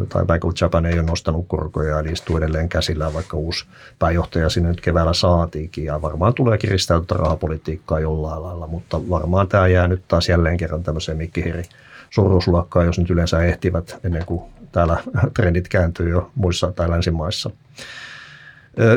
[0.09, 3.65] tai Bank of Japan ei ole nostanut korkoja, eli istuu edelleen käsillään, vaikka uusi
[3.99, 5.85] pääjohtaja sinne nyt keväällä saatiinkin.
[5.85, 10.83] Ja varmaan tulee kiristää rahapolitiikkaa jollain lailla, mutta varmaan tämä jää nyt taas jälleen kerran
[10.83, 11.63] tämmöiseen mikkihiri
[12.11, 15.03] suuruusluokkaan, jos nyt yleensä ehtivät ennen kuin täällä
[15.35, 17.51] trendit kääntyy jo muissa tai länsimaissa.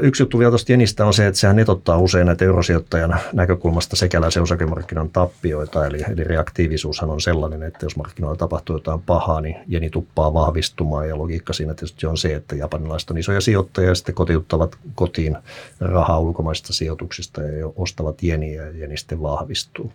[0.02, 4.44] Yksi juttu vielä tuosta Jenistä on se, että sehän netottaa usein näitä eurosijoittajan näkökulmasta sekäläisen
[4.44, 9.90] osakemarkkinan tappioita, eli, eli reaktiivisuushan on sellainen, että jos markkinoilla tapahtuu jotain pahaa, niin Jeni
[9.90, 14.16] tuppaa vahvistumaan, ja logiikka siinä tietysti on se, että japanilaiset on isoja sijoittajia, ja sitten
[14.16, 15.38] kotiuttavat kotiin
[15.80, 19.94] rahaa ulkomaisista sijoituksista ja ostavat Jeniä, ja Jeni sitten vahvistuu.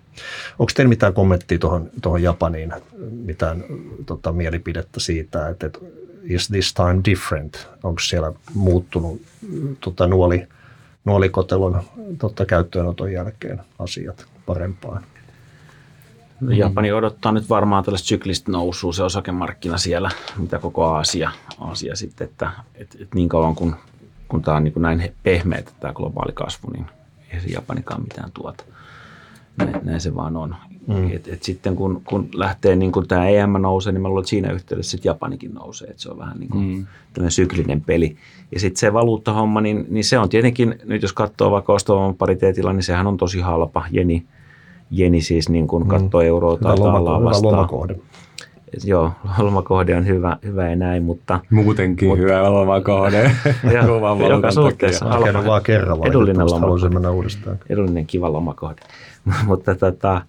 [0.59, 2.73] Onko teillä mitään kommenttia tuohon, Japaniin,
[3.11, 3.65] mitään
[4.07, 5.79] tota, mielipidettä siitä, että, että
[6.29, 7.69] is this time different?
[7.83, 9.23] Onko siellä muuttunut
[9.81, 10.47] tota, nuoli,
[11.05, 11.83] nuolikotelon
[12.19, 15.03] tota, käyttöönoton jälkeen asiat parempaan?
[16.41, 21.97] No, Japani odottaa nyt varmaan tällaista syklistä nousua se osakemarkkina siellä, mitä koko Aasia, Aasia
[21.97, 23.77] sitten, että et, et niin kauan kun,
[24.29, 26.87] kun tämä on niin kuin näin pehmeä tämä globaali kasvu, niin
[27.33, 28.65] ei se Japanikaan mitään tuota.
[29.59, 30.57] Näin, näin se vaan on.
[30.87, 31.11] Mm.
[31.13, 34.31] Et, et sitten kun, kun lähtee niin kun tämä EM nousee, niin mä luulen, että
[34.31, 35.89] siinä yhteydessä sitten Japanikin nousee.
[35.89, 36.87] Et se on vähän niin kuin mm.
[37.13, 38.17] tämmöinen syklinen peli.
[38.53, 42.73] Ja sitten se valuuttahomma, niin, niin se on tietenkin, nyt jos katsoo vaikka ostovoiman pariteetilla,
[42.73, 43.85] niin sehän on tosi halpa.
[43.91, 44.27] Jeni,
[44.91, 46.27] jeni siis niin kun katsoo mm.
[46.27, 47.51] euroa tai loma, vastaan.
[47.51, 47.97] Hyvä lomakohde.
[48.85, 51.41] Joo, lomakohde on hyvä, hyvä ja näin, mutta...
[51.51, 53.31] Muutenkin mutta, hyvä lomakohde.
[54.31, 55.45] joka suhteessa halpa.
[55.45, 56.89] vaan kerran edullinen lomakohde.
[56.89, 57.59] mennä uudestaan.
[57.69, 58.83] Edullinen kiva lomakohde.
[59.47, 60.23] mutta tota,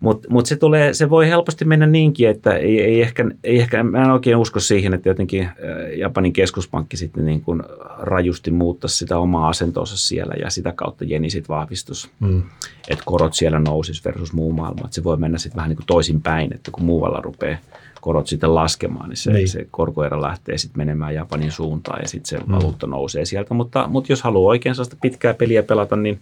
[0.00, 3.82] mutta mut se, tulee, se voi helposti mennä niinkin, että ei, ei, ehkä, ei ehkä,
[3.82, 5.48] mä en oikein usko siihen, että jotenkin
[5.96, 7.62] Japanin keskuspankki sitten niin kuin
[7.98, 12.42] rajusti muuttaisi sitä omaa asentoonsa siellä ja sitä kautta jeni sitten vahvistus, mm.
[12.88, 14.80] että korot siellä nousis versus muu maailma.
[14.84, 17.58] Että se voi mennä sitten vähän niin kuin toisinpäin, että kun muualla rupeaa
[18.00, 19.48] korot sitten laskemaan, niin se, niin.
[19.48, 22.52] se korkoerä lähtee sitten menemään Japanin suuntaan ja sitten se mm.
[22.52, 23.54] valuutta nousee sieltä.
[23.54, 26.20] Mutta, mutta jos haluaa oikein sellaista pitkää peliä pelata, niin,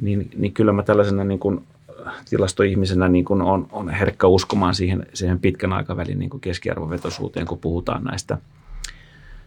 [0.00, 1.64] niin, niin kyllä mä tällaisena niin kuin
[2.30, 7.58] tilastoihmisenä niin kuin on, on herkkä uskomaan siihen, siihen pitkän aikavälin niin kuin keskiarvovetoisuuteen, kun
[7.58, 8.38] puhutaan näistä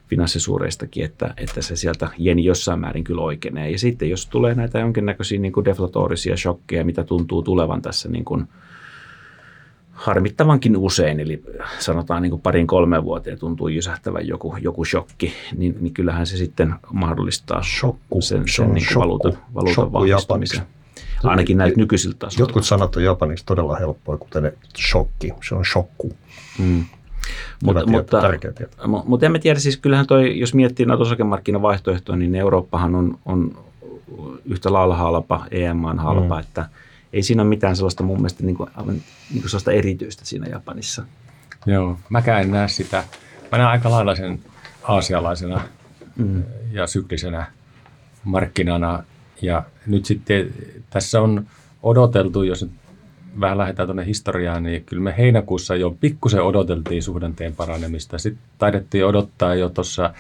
[0.08, 3.70] finanssisuureistakin, että, että se sieltä jeni jossain määrin kyllä oikeenee.
[3.70, 8.26] Ja sitten jos tulee näitä jonkinnäköisiä niin kuin deflatorisia shokkeja, mitä tuntuu tulevan tässä niin
[8.26, 8.48] kuin
[9.94, 11.44] harmittavankin usein, eli
[11.80, 16.38] sanotaan niin kuin parin kolme vuoteen tuntuu jysähtävän joku, joku shokki, niin, niin kyllähän se
[16.38, 18.22] sitten mahdollistaa Shokku.
[18.22, 20.62] sen, sen niin valuutan, valuutan vahvistumisen.
[21.24, 22.42] Ainakin näitä nykyisiltä tasoilla.
[22.42, 25.34] Jotkut sanat on japaniksi todella helppoa, kuten shokki.
[25.48, 26.14] Se on shokku.
[26.60, 26.86] Mm.
[27.64, 28.22] Mutta, mutta,
[29.06, 33.58] mutta en mä tiedä, siis kyllähän toi, jos miettii näitä osakemarkkinavaihtoehtoja, niin Eurooppahan on, on
[34.46, 36.40] yhtä lailla halpa, EM on halpa, mm.
[36.40, 36.70] että
[37.14, 41.04] ei siinä ole mitään sellaista mun mielestä niin kuin, niin kuin sellaista erityistä siinä Japanissa.
[41.66, 43.04] Joo, mäkään en näe sitä.
[43.52, 44.40] Mä näen aika lailla sen
[44.84, 45.62] aasialaisena
[46.16, 46.44] mm.
[46.72, 47.46] ja syklisenä
[48.24, 49.04] markkinana
[49.42, 50.54] ja nyt sitten
[50.90, 51.48] tässä on
[51.84, 52.72] odoteltu, jos nyt
[53.40, 58.18] vähän lähdetään tuonne historiaan, niin kyllä me heinäkuussa jo pikkusen odoteltiin suhdanteen paranemista.
[58.18, 60.14] Sitten taidettiin odottaa jo tuossa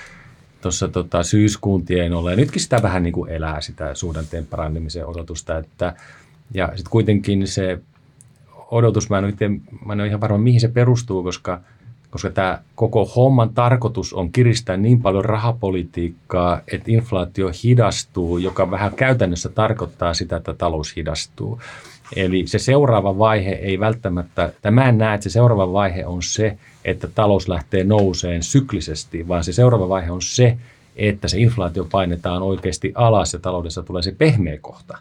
[0.63, 2.32] tuossa tota, syyskuun tienolla.
[2.32, 5.58] Ja nytkin sitä vähän niin kuin elää sitä suhdanteen paranemisen odotusta.
[5.58, 5.93] Että,
[6.53, 7.79] ja sitten kuitenkin se
[8.71, 9.49] odotus, mä en, ole,
[9.86, 11.60] mä en ole ihan varma mihin se perustuu, koska–
[12.13, 18.93] koska tämä koko homman tarkoitus on kiristää niin paljon rahapolitiikkaa, että inflaatio hidastuu, joka vähän
[18.93, 21.62] käytännössä tarkoittaa sitä, että talous hidastuu.
[22.15, 26.23] Eli se seuraava vaihe ei välttämättä, tai mä en näe, että se seuraava vaihe on
[26.23, 30.58] se, että talous lähtee nouseen syklisesti, vaan se seuraava vaihe on se,
[30.95, 34.97] että se inflaatio painetaan oikeasti alas ja taloudessa tulee se pehmeä kohta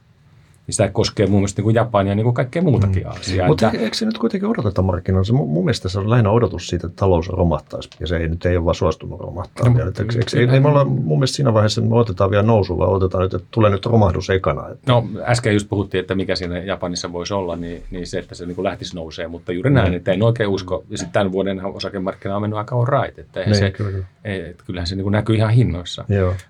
[0.73, 3.11] niin sitä koskee muun muassa niin kuin Japania niin kuin kaikkea muutakin mm.
[3.11, 3.47] asiaa.
[3.47, 3.79] Mutta että...
[3.79, 5.33] eikö se nyt kuitenkin odoteta markkinoilla?
[5.33, 8.47] Mun, mun mielestä se on lähinnä odotus siitä, että talous romahtaisi, ja se ei nyt
[8.47, 9.89] ei ole vaan suostunut romahtaa no, vielä.
[9.99, 12.79] Eikö, eikö, ei, ei me olla mun mielestä siinä vaiheessa, että me otetaan vielä nousu,
[12.79, 14.69] vaan otetaan nyt, että tulee nyt romahdus ekana.
[14.69, 14.93] Että...
[14.93, 18.47] No äsken just puhuttiin, että mikä siinä Japanissa voisi olla, niin, niin se, että se
[18.47, 19.97] niin kuin lähtisi nousee, mutta juuri näin, mm.
[19.97, 20.85] että en oikein usko.
[20.91, 24.07] Ja sitten tämän vuoden osakemarkkina on mennyt aika on right, että niin, se, kyllä.
[24.25, 26.05] ei, että kyllähän se niin kuin näkyy ihan hinnoissa.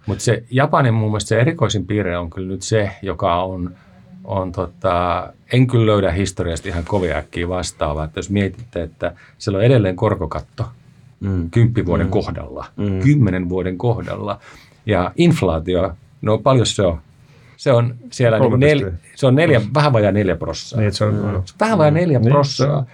[0.07, 3.71] Mutta se Japanin mun mielestä se erikoisin piirre on kyllä nyt se, joka on–
[4.25, 9.59] on tota, en kyllä löydä historiasta ihan kovin äkkiä vastaavaa, että jos mietitte, että siellä
[9.59, 10.65] on edelleen korkokatto
[11.21, 11.51] mm.
[11.51, 12.11] kymppivuoden mm.
[12.11, 13.01] kohdalla, mm.
[13.01, 14.39] kymmenen vuoden kohdalla
[14.87, 16.99] ja inflaatio, no paljon se on?
[17.57, 20.81] Se on siellä niin nel, se on neljä, vähän vajaa neljä prossaa.
[20.81, 21.43] Niin, se on, mm.
[21.61, 22.87] Vähän vajaa neljä niin, prossaa.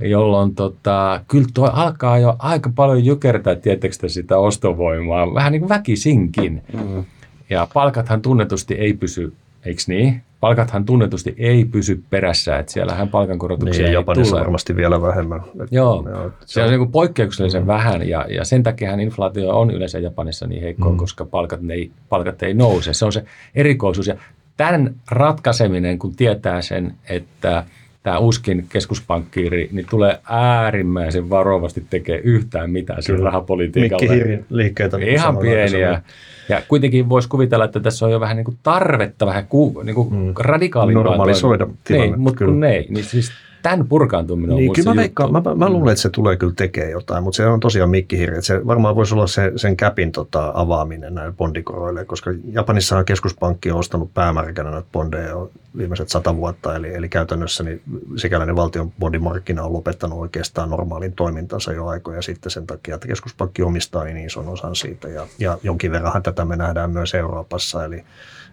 [0.00, 5.68] Jolloin tota, kyllä tuo alkaa jo aika paljon jykertää, tietysti sitä ostovoimaa, vähän niin kuin
[5.68, 6.62] väkisinkin.
[6.72, 7.04] Mm.
[7.50, 9.32] Ja palkathan tunnetusti ei pysy,
[9.64, 10.22] eikö niin?
[10.40, 14.40] Palkathan tunnetusti ei pysy perässä, että siellähän palkankorotuksia niin, ei Japanissa tule.
[14.40, 15.40] varmasti vielä vähemmän.
[15.70, 17.66] Joo, joo se, se on niin poikkeuksellisen mm.
[17.66, 20.96] vähän ja, ja sen takia inflaatio on yleensä Japanissa niin heikko, mm.
[20.96, 22.94] koska palkat ei, palkat ei nouse.
[22.94, 24.16] Se on se erikoisuus ja
[24.56, 27.64] tämän ratkaiseminen, kun tietää sen, että
[28.06, 34.12] tämä uuskin keskuspankkiiri, niin tulee äärimmäisen varovasti tekee yhtään mitään sillä rahapolitiikalla.
[34.50, 34.98] liikkeitä.
[34.98, 36.02] Ihan pieniä.
[36.48, 39.94] Ja kuitenkin voisi kuvitella, että tässä on jo vähän niin kuin tarvetta vähän ku, niin
[39.94, 40.32] kuin mm.
[40.38, 41.04] radikaalimpaa.
[41.04, 42.06] Normalisoida tilanne.
[42.06, 42.86] Niin, mutta kun ei.
[42.88, 46.36] Niin siis tämän purkaantuminen niin, on kyllä mä, veikkaan, mä, mä, luulen, että se tulee
[46.36, 48.42] kyllä tekemään jotain, mutta se on tosiaan mikkihirja.
[48.42, 53.78] Se varmaan voisi olla se, sen käpin tota, avaaminen näille bondikoroille, koska Japanissahan keskuspankki on
[53.78, 57.82] ostanut päämärkänä näitä bondeja jo viimeiset sata vuotta, eli, eli käytännössä niin
[58.16, 63.62] sikäläinen valtion bondimarkkina on lopettanut oikeastaan normaalin toimintansa jo aikoja sitten sen takia, että keskuspankki
[63.62, 68.04] omistaa niin ison osan siitä, ja, ja jonkin verran tätä me nähdään myös Euroopassa, eli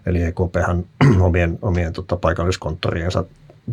[0.06, 0.86] Eli EKPhän
[1.20, 3.24] omien, omien tota, paikalliskonttoriensa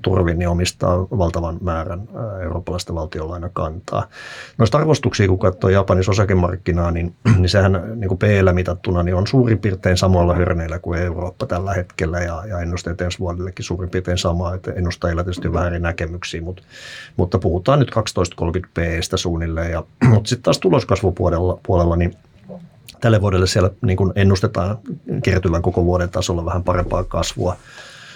[0.03, 2.09] turvin niin omistaa valtavan määrän
[2.43, 4.07] eurooppalaista valtionlainakantaa.
[4.59, 9.27] Noista arvostuksia, kun katsoo Japanin osakemarkkinaa, niin, niin sehän niin kuin PL mitattuna niin on
[9.27, 14.19] suurin piirtein samoilla hörneillä kuin Eurooppa tällä hetkellä ja, ja ennusteet ensi vuodellekin suurin piirtein
[14.19, 16.63] samaa, että ennustajilla tietysti vähän eri näkemyksiä, mutta,
[17.17, 19.71] mutta puhutaan nyt 1230 Pstä suunnilleen.
[19.71, 22.15] Ja, mutta sitten taas tuloskasvupuolella puolella, niin
[23.01, 24.79] tälle vuodelle siellä niin kuin ennustetaan
[25.23, 27.57] kertyvän koko vuoden tasolla vähän parempaa kasvua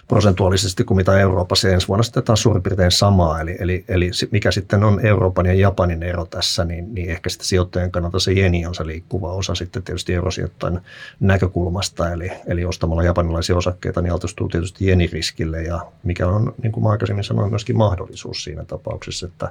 [0.09, 1.69] prosentuaalisesti kuin mitä Euroopassa.
[1.69, 3.41] ensi vuonna sitten taas suurin piirtein samaa.
[3.41, 7.47] Eli, eli, eli mikä sitten on Euroopan ja Japanin ero tässä, niin, niin ehkä sitten
[7.47, 10.81] sijoittajan kannalta se jeni on se liikkuva osa sitten tietysti eurosijoittajan
[11.21, 12.13] näkökulmasta.
[12.13, 16.91] Eli, eli ostamalla japanilaisia osakkeita niin altistuu tietysti jeniriskille ja mikä on, niin kuin mä
[16.91, 19.51] aikaisemmin sanoin, myöskin mahdollisuus siinä tapauksessa, että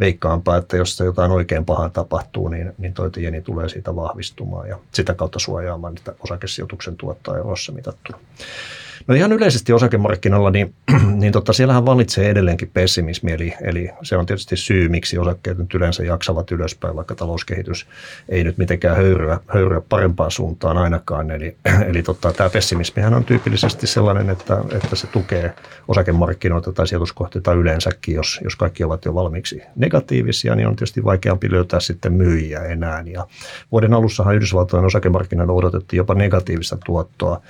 [0.00, 4.78] veikkaanpa, että jos jotain oikein pahaa tapahtuu, niin, niin toi jeni tulee siitä vahvistumaan ja
[4.92, 8.18] sitä kautta suojaamaan niitä osakesijoituksen tuottaa eurossa mitattuna.
[9.06, 10.74] No ihan yleisesti osakemarkkinoilla, niin,
[11.20, 15.74] niin tota, siellähän valitsee edelleenkin pessimismi, eli, eli se on tietysti syy, miksi osakkeet nyt
[15.74, 17.86] yleensä jaksavat ylöspäin, vaikka talouskehitys
[18.28, 21.30] ei nyt mitenkään höyryä, höyryä parempaan suuntaan ainakaan.
[21.30, 21.56] Eli,
[21.90, 25.54] eli tota, tämä pessimismihän on tyypillisesti sellainen, että, että se tukee
[25.88, 31.50] osakemarkkinoita tai sijoituskohteita yleensäkin, jos, jos kaikki ovat jo valmiiksi negatiivisia, niin on tietysti vaikeampi
[31.50, 33.04] löytää sitten myyjiä enää.
[33.06, 33.26] Ja
[33.72, 37.40] vuoden alussahan Yhdysvaltojen osakemarkkinoilla odotettiin jopa negatiivista tuottoa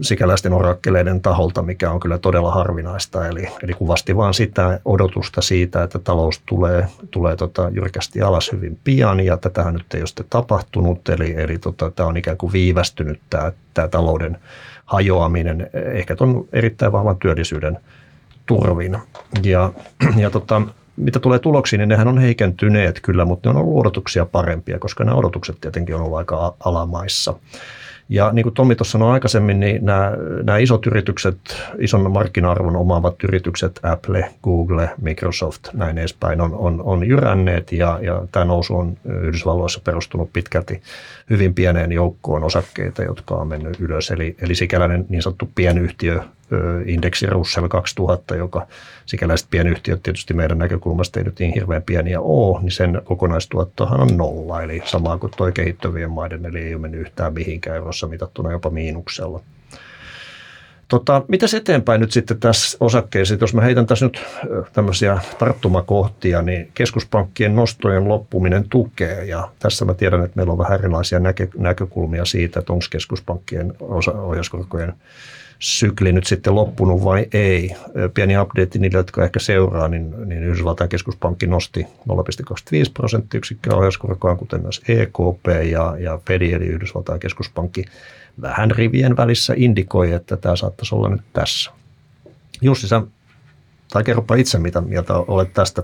[0.00, 3.28] sikäläisten orakkeleiden taholta, mikä on kyllä todella harvinaista.
[3.28, 8.78] Eli, eli kuvasti vaan sitä odotusta siitä, että talous tulee, tulee tota jyrkästi alas hyvin
[8.84, 12.52] pian, ja tätähän nyt ei ole sitten tapahtunut, eli, eli tota, tämä on ikään kuin
[12.52, 14.38] viivästynyt tämä, tämä talouden
[14.84, 17.78] hajoaminen, ehkä tuon erittäin vahvan työllisyyden
[18.46, 18.98] turvin.
[19.42, 19.72] Ja,
[20.16, 20.62] ja tota,
[20.96, 25.04] mitä tulee tuloksiin, niin nehän on heikentyneet kyllä, mutta ne on ollut odotuksia parempia, koska
[25.04, 27.34] nämä odotukset tietenkin on ollut aika alamaissa.
[28.08, 31.36] Ja niin kuin Tommi tuossa sanoi aikaisemmin, niin nämä, nämä isot yritykset,
[31.78, 38.22] ison markkina-arvon omaavat yritykset, Apple, Google, Microsoft, näin edespäin, on, on, on jyränneet ja, ja
[38.32, 40.82] tämä nousu on Yhdysvalloissa perustunut pitkälti
[41.30, 44.10] hyvin pieneen joukkoon osakkeita, jotka on mennyt ylös.
[44.10, 46.22] Eli, eli sikäläinen niin sanottu pienyhtiö
[46.86, 48.66] indeksi Russell 2000, joka
[49.06, 54.16] sikäläiset pienyhtiöt tietysti meidän näkökulmasta ei nyt niin hirveän pieniä ole, niin sen kokonaistuottohan on
[54.16, 58.52] nolla, eli sama kuin tuo kehittyvien maiden, eli ei ole mennyt yhtään mihinkään eurossa mitattuna
[58.52, 59.40] jopa miinuksella.
[60.88, 63.36] Tota, mitäs eteenpäin nyt sitten tässä osakkeessa?
[63.40, 64.24] Jos mä heitän tässä nyt
[64.72, 69.24] tämmöisiä tarttumakohtia, niin keskuspankkien nostojen loppuminen tukee.
[69.24, 73.72] Ja tässä mä tiedän, että meillä on vähän erilaisia näkö, näkökulmia siitä, että onko keskuspankkien
[73.80, 74.92] osa, ohjauskorkojen
[75.58, 77.76] sykli nyt sitten loppunut vai ei.
[78.14, 81.86] Pieni update niille, jotka ehkä seuraa, niin, niin Yhdysvaltain keskuspankki nosti 0,25
[82.94, 87.84] prosenttiyksikköä ohjauskorkoaan, kuten myös EKP ja, ja Fed, eli Yhdysvaltain keskuspankki,
[88.40, 91.70] vähän rivien välissä indikoi, että tämä saattaisi olla nyt tässä.
[92.60, 93.02] Jussi, sä,
[93.92, 95.82] tai kerropa itse, mitä mieltä olet tästä,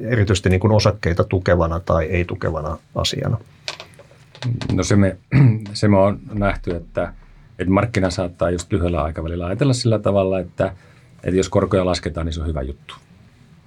[0.00, 3.38] erityisesti niin kuin osakkeita tukevana tai ei tukevana asiana.
[4.72, 5.16] No se me,
[5.72, 7.12] se me on nähty, että
[7.58, 10.72] että markkina saattaa just lyhyellä aikavälillä ajatella sillä tavalla, että,
[11.24, 12.94] että jos korkoja lasketaan, niin se on hyvä juttu.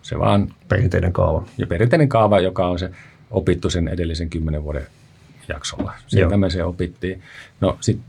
[0.01, 0.47] Se vaan...
[0.67, 1.45] Perinteinen kaava.
[1.57, 2.91] Ja perinteinen kaava, joka on se
[3.31, 4.87] opittu sen edellisen kymmenen vuoden
[5.47, 5.93] jaksolla.
[6.07, 6.37] Sieltä Joo.
[6.37, 7.21] me se opittiin.
[7.61, 7.99] No sit,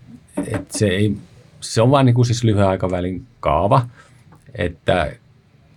[0.47, 1.17] et se, ei,
[1.61, 3.87] se on vain niin kuin siis lyhyen aikavälin kaava,
[4.55, 5.13] että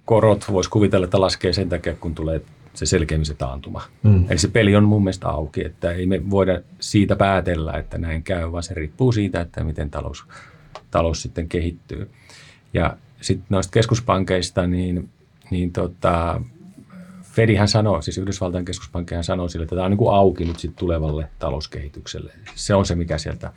[0.06, 2.42] korot voisi kuvitella, että laskee sen takia, kun tulee
[2.80, 3.82] se selkeämmin se taantuma.
[4.04, 4.26] Mm.
[4.30, 8.24] Eli se peli on mun mielestä auki, että ei me voida siitä päätellä, että näin
[8.24, 10.26] käy, vaan se riippuu siitä, että miten talous,
[10.92, 12.10] talous sitten kehittyy.
[12.74, 15.10] Ja sitten noista keskuspankeista, niin,
[15.52, 16.42] niin tota,
[17.24, 20.80] Fedihän sanoo, siis Yhdysvaltain keskuspankkihan sanoo sille, että tämä on niin kuin auki nyt sitten
[20.80, 22.34] tulevalle talouskehitykselle.
[22.56, 23.52] Se on se, mikä sieltä,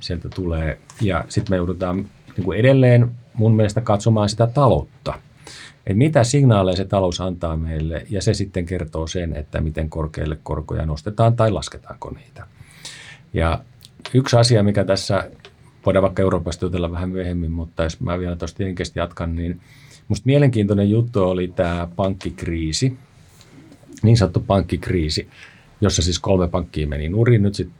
[0.00, 0.78] sieltä tulee.
[1.00, 1.96] Ja sitten me joudutaan
[2.36, 5.14] niin kuin edelleen mun mielestä katsomaan sitä taloutta–
[5.86, 10.38] että mitä signaaleja se talous antaa meille, ja se sitten kertoo sen, että miten korkeille
[10.42, 12.46] korkoja nostetaan tai lasketaanko niitä.
[13.34, 13.60] Ja
[14.14, 15.30] yksi asia, mikä tässä,
[15.86, 19.60] voidaan vaikka Euroopasta jutella vähän myöhemmin, mutta jos mä vielä tuosta jenkestä jatkan, niin
[20.08, 22.98] Musta mielenkiintoinen juttu oli tämä pankkikriisi,
[24.02, 25.28] niin sanottu pankkikriisi,
[25.80, 27.78] jossa siis kolme pankkia meni nurin nyt sitten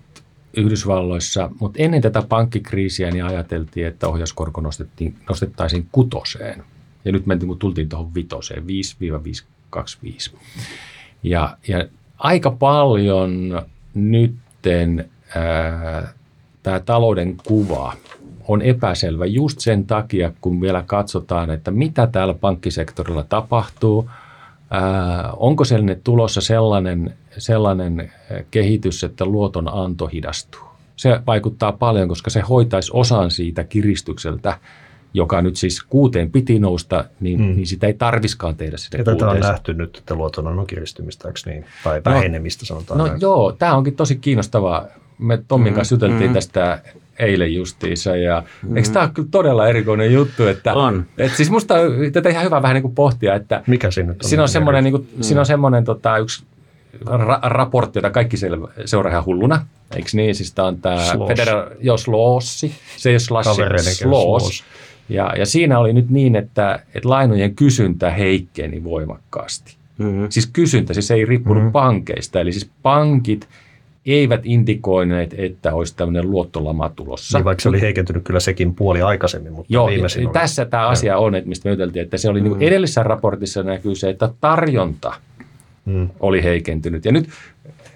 [0.57, 6.65] Yhdysvalloissa, mutta ennen tätä pankkikriisiä niin ajateltiin, että ohjauskorko nostettiin, nostettaisiin kutoseen.
[7.05, 8.65] Ja nyt mentiin, tultiin tuohon vitoseen,
[10.35, 10.39] 5-525.
[11.23, 11.85] Ja, ja
[12.19, 13.63] aika paljon
[13.95, 15.11] nytten
[16.63, 17.93] tämä talouden kuva
[18.49, 24.11] on epäselvä just sen takia, kun vielä katsotaan, että mitä täällä pankkisektorilla tapahtuu.
[24.71, 28.13] Ää, onko sellainen tulossa sellainen, sellainen
[28.51, 30.61] kehitys, että luoton anto hidastuu?
[30.97, 34.59] Se vaikuttaa paljon, koska se hoitaisi osan siitä kiristykseltä,
[35.15, 37.47] joka nyt siis kuuteen piti nousta, niin, mm.
[37.47, 41.41] niin sitä ei tarviskaan tehdä sitä Ja tätä on nähty nyt, että luotonannon kiristymistä, eikö
[41.47, 41.65] niin?
[41.85, 43.21] Tai no, vähenemistä sanotaan No näin.
[43.21, 44.87] joo, tämä onkin tosi kiinnostavaa.
[45.19, 46.35] Me Tommin mm, kanssa juteltiin mm.
[46.35, 46.83] tästä
[47.19, 48.17] eilen justiinsa.
[48.17, 48.77] Ja mm.
[48.77, 50.47] eikö tämä ole kyllä todella erikoinen juttu?
[50.47, 51.07] Että, on.
[51.19, 51.75] Että siis musta
[52.13, 54.17] tätä ihan hyvä vähän niin kuin pohtia, että Mikä siinä on?
[54.23, 55.23] Siinä on semmoinen, niin kuin, mm.
[55.23, 56.45] siinä on semmoinen tota, yksi
[57.05, 59.67] ra- raportti, jota kaikki selvä, seuraa ihan hulluna.
[59.97, 60.35] Eikö niin?
[60.35, 60.97] Siis tämä on tämä
[61.29, 63.51] Federal, jos Slossi, se ei ole Slash,
[63.93, 64.65] Sloss.
[65.09, 69.77] Ja, ja siinä oli nyt niin, että, että lainojen kysyntä heikkeni voimakkaasti.
[69.99, 70.27] Mm-hmm.
[70.31, 71.73] Siis kysyntä, siis ei riippunut mm-hmm.
[71.73, 72.41] pankeista.
[72.41, 73.49] Eli siis pankit
[74.07, 77.39] eivät indikoineet, että olisi tämmöinen luottolama tulossa.
[77.39, 80.33] Niin, vaikka se oli heikentynyt kyllä sekin puoli aikaisemmin, mutta Joo, viimeisin oli.
[80.33, 82.59] tässä tämä asia on, että mistä me juteltiin, että se oli niin mm.
[82.59, 85.15] niin edellisessä raportissa näkyy se, että tarjonta
[85.85, 86.09] mm.
[86.21, 87.05] oli heikentynyt.
[87.05, 87.29] Ja nyt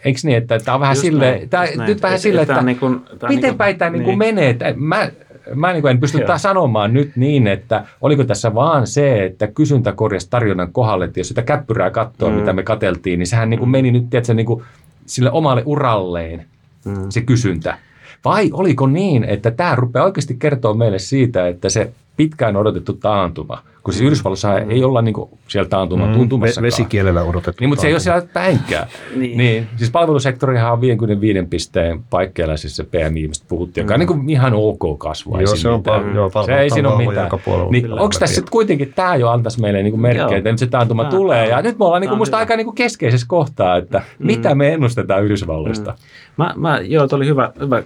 [0.04, 3.28] Eikö niin, että tämä on vähän silleen, tämä, nyt vähän että, että niin kuin, miten
[3.28, 4.06] niin kuin, päin tämä niin.
[4.06, 4.56] Niin menee.
[4.76, 5.10] Mä,
[5.54, 6.38] mä niin en pysty Joo.
[6.38, 11.28] sanomaan nyt niin, että oliko tässä vaan se, että kysyntä korjasi tarjonnan kohdalle, että jos
[11.28, 12.36] sitä käppyrää katsoo, mm.
[12.36, 14.64] mitä me kateltiin, niin sehän niin kuin meni nyt tiedätkö, niin kuin
[15.06, 16.46] sille omalle uralleen
[16.84, 17.06] mm.
[17.08, 17.78] se kysyntä.
[18.24, 23.62] Vai oliko niin, että tämä rupeaa oikeasti kertoa meille siitä, että se pitkään odotettu taantuma,
[23.82, 24.70] kun siis Yhdysvalloissa mm.
[24.70, 26.12] ei olla niin kuin siellä taantuma mm.
[26.12, 26.62] tuntumassakaan.
[26.62, 28.86] Vesikielellä odotettu Niin, mutta se ei ole siellä päinkään.
[29.16, 29.38] niin.
[29.38, 29.68] niin.
[29.76, 33.94] Siis palvelusektorihan on 55 pisteen paikkeilla, siis se PMI, mistä puhuttiin, joka mm.
[33.94, 35.40] on niin kuin ihan ok kasvua.
[35.40, 36.14] Joo, se on paljon.
[36.14, 37.30] Joo, se ei siinä ole mitään.
[37.70, 40.66] Niin, onko tässä sitten kuitenkin, tämä jo antaisi meille niin kuin merkkejä, että nyt se
[40.66, 41.48] taantuma tulee.
[41.48, 44.26] Ja nyt me ollaan niin kuin musta aika niin kuin keskeisessä kohtaa, että mm.
[44.26, 45.90] mitä me ennustetaan Yhdysvalloista.
[45.90, 45.96] Mm.
[46.36, 47.82] Mä, mä, joo, tuo oli hyvä, hyvä,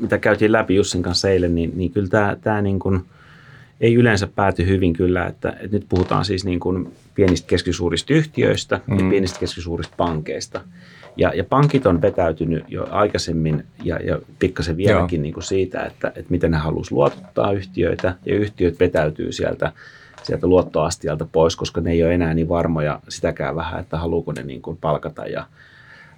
[0.00, 3.00] mitä käytiin läpi Jussin kanssa eilen, niin, niin kyllä tämä, tämä niin kuin–
[3.80, 8.80] ei yleensä pääty hyvin kyllä, että, että nyt puhutaan siis niin kuin pienistä keskisuurista yhtiöistä
[8.86, 8.98] mm.
[8.98, 10.60] ja pienistä keskisuurista pankeista.
[11.16, 16.08] Ja, ja pankit on vetäytynyt jo aikaisemmin ja, ja pikkasen vieläkin niin kuin siitä, että,
[16.08, 19.72] että miten ne haluaisi luottaa yhtiöitä ja yhtiöt vetäytyy sieltä,
[20.22, 24.42] sieltä luottoastialta pois, koska ne ei ole enää niin varmoja sitäkään vähän, että haluuko ne
[24.42, 25.46] niin kuin palkata ja,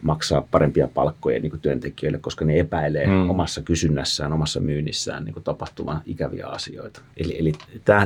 [0.02, 3.30] maksaa parempia palkkoja niin kuin työntekijöille, koska ne epäilee mm.
[3.30, 7.00] omassa kysynnässään, omassa myynnissään niin kuin tapahtuvan ikäviä asioita.
[7.16, 7.52] Eli, eli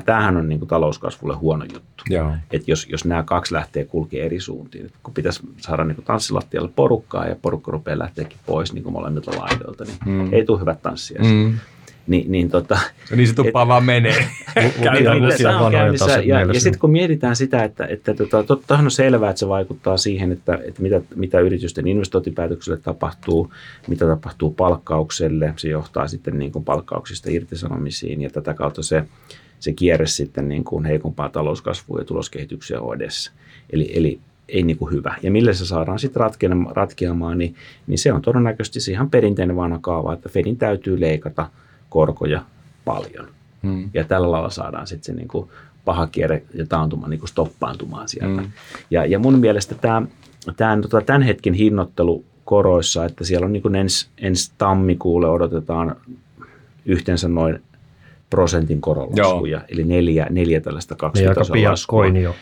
[0.05, 2.05] tämähän on niin kuin talouskasvulle huono juttu.
[2.51, 6.70] Et jos, jos nämä kaksi lähtee kulkemaan eri suuntiin, kun pitäisi saada niin kuin tanssilattialle
[6.76, 10.32] porukkaa ja porukka rupeaa lähteäkin pois niin kuin molemmilta laidoilta, niin mm.
[10.32, 11.22] ei tule hyvät tanssia.
[11.22, 11.59] Mm.
[12.07, 12.79] Niin, niin, tota,
[13.17, 14.17] niin se tuppaa et, vaan menee.
[16.25, 19.97] ja, ja sitten kun mietitään sitä, että, että tota, tottahan on selvää, että se vaikuttaa
[19.97, 23.53] siihen, että, että mitä, mitä yritysten investointipäätökselle tapahtuu,
[23.89, 29.05] mitä tapahtuu palkkaukselle, se johtaa sitten niin kuin palkkauksista irtisanomisiin ja tätä kautta se,
[29.59, 33.33] se kierre sitten niin kuin heikompaa talouskasvua ja tuloskehityksiä on edessä.
[33.71, 35.15] Eli, eli ei niin kuin hyvä.
[35.23, 36.23] Ja millä se saadaan sitten
[36.75, 37.55] ratkeamaan, niin,
[37.87, 41.51] niin se on todennäköisesti se ihan perinteinen vanha kaava, että Fedin täytyy leikata–
[41.89, 42.43] korkoja
[42.84, 43.28] paljon.
[43.62, 43.91] Hmm.
[43.95, 45.51] Ja tällä lailla saadaan sitten se niin kuin
[45.84, 48.41] paha kierre ja taantuma niin kuin stoppaantumaan sieltä.
[48.41, 48.51] Hmm.
[48.91, 50.03] Ja, ja mun mielestä tämä,
[50.57, 55.97] tämä tota, tämän hetken hinnoittelu koroissa, että siellä on niin kuin ensi, ensi tammikuulle odotetaan
[56.87, 57.62] yhteensä noin
[58.31, 62.09] prosentin koronlaskuja, eli neljä, neljä tällaista kaksitasoa niin laskua.
[62.09, 62.35] Niin, joo,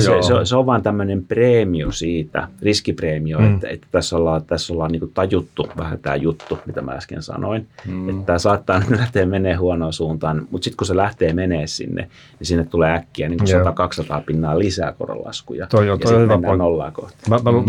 [0.00, 0.22] se, joo.
[0.22, 3.54] Se, se on vaan tämmöinen preemio siitä, riskipreemio, mm.
[3.54, 7.66] että, että tässä ollaan, tässä ollaan niin tajuttu vähän tämä juttu, mitä mä äsken sanoin,
[7.86, 8.08] mm.
[8.08, 12.08] että tämä saattaa nyt lähteä menee huonoon suuntaan, mutta sitten kun se lähtee menee sinne,
[12.38, 17.16] niin sinne tulee äkkiä niin 100-200 pinnaa lisää koronlaskuja, toi, ja sitten mennään nollaa kohti.
[17.28, 17.56] Mä, mä, mm.
[17.56, 17.64] mä,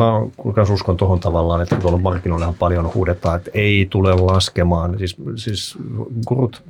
[0.55, 4.97] mä uskon tuohon tavallaan, että tuolla markkinoilla paljon huudetaan, että ei tule laskemaan.
[4.99, 5.77] Siis, siis
[6.25, 6.63] kurut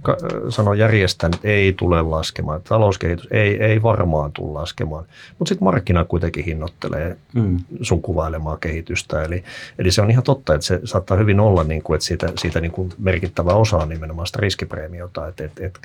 [0.49, 2.61] sanoi järjestänyt ei tule laskemaan.
[2.61, 5.05] Talouskehitys ei, ei varmaan tule laskemaan.
[5.39, 7.57] Mutta sitten markkina kuitenkin hinnoittelee mm.
[7.81, 9.23] sun kuvailemaa kehitystä.
[9.23, 9.43] Eli,
[9.79, 12.61] eli se on ihan totta, että se saattaa hyvin olla, niin kuin, että siitä, siitä
[12.61, 15.27] niin kuin merkittävä osa on nimenomaan sitä riskipreemiota.
[15.27, 15.79] Että, että, että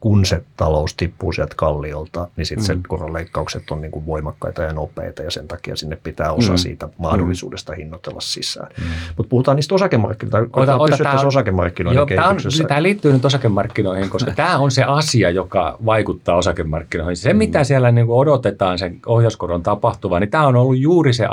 [0.00, 2.82] kun se talous tippuu sieltä kalliolta, niin sitten mm.
[2.82, 6.58] se koronleikkaukset on niin kuin voimakkaita ja nopeita ja sen takia sinne pitää osa mm.
[6.58, 7.76] siitä mahdollisuudesta mm.
[7.76, 8.68] hinnoitella sisään.
[8.78, 8.84] Mm.
[9.16, 10.38] Mutta puhutaan niistä osakemarkkinoista.
[10.52, 12.36] Ota, tämä, osakemarkkinoiden joo, tämä, on,
[12.68, 17.16] tämä liittyy nyt osakemarkkinoihin, koska tämä tämä on se asia, joka vaikuttaa osakemarkkinoihin.
[17.16, 21.26] Se, mitä siellä niin kuin odotetaan sen ohjauskoron tapahtuvan, niin tämä on ollut juuri se,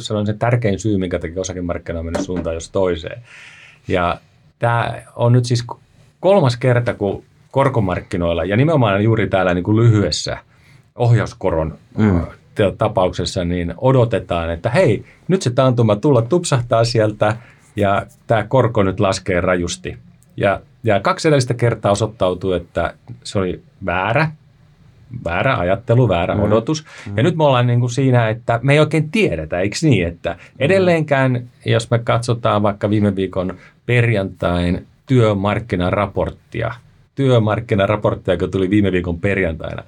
[0.00, 3.22] sanoa, se tärkein syy, minkä takia osakemarkkina on mennyt suuntaan jos toiseen.
[3.88, 4.18] Ja
[4.58, 5.64] tämä on nyt siis
[6.20, 10.38] kolmas kerta, kun korkomarkkinoilla, ja nimenomaan juuri täällä niin kuin lyhyessä
[10.96, 12.20] ohjauskoron mm.
[12.78, 17.36] tapauksessa, niin odotetaan, että hei, nyt se taantuma tulla tupsahtaa sieltä,
[17.76, 19.96] ja tämä korko nyt laskee rajusti.
[20.36, 24.30] Ja, ja kaksi edellistä kertaa osoittautui, että se oli väärä,
[25.24, 26.42] väärä ajattelu, väärä mm.
[26.42, 26.84] odotus.
[27.06, 27.16] Mm.
[27.16, 30.06] Ja nyt me ollaan niin kuin siinä, että me ei oikein tiedetä, eikö niin?
[30.06, 33.54] Että edelleenkään, jos me katsotaan vaikka viime viikon
[33.86, 36.74] perjantain työmarkkinaraporttia,
[37.14, 39.82] työmarkkinaraporttia, joka tuli viime viikon perjantaina,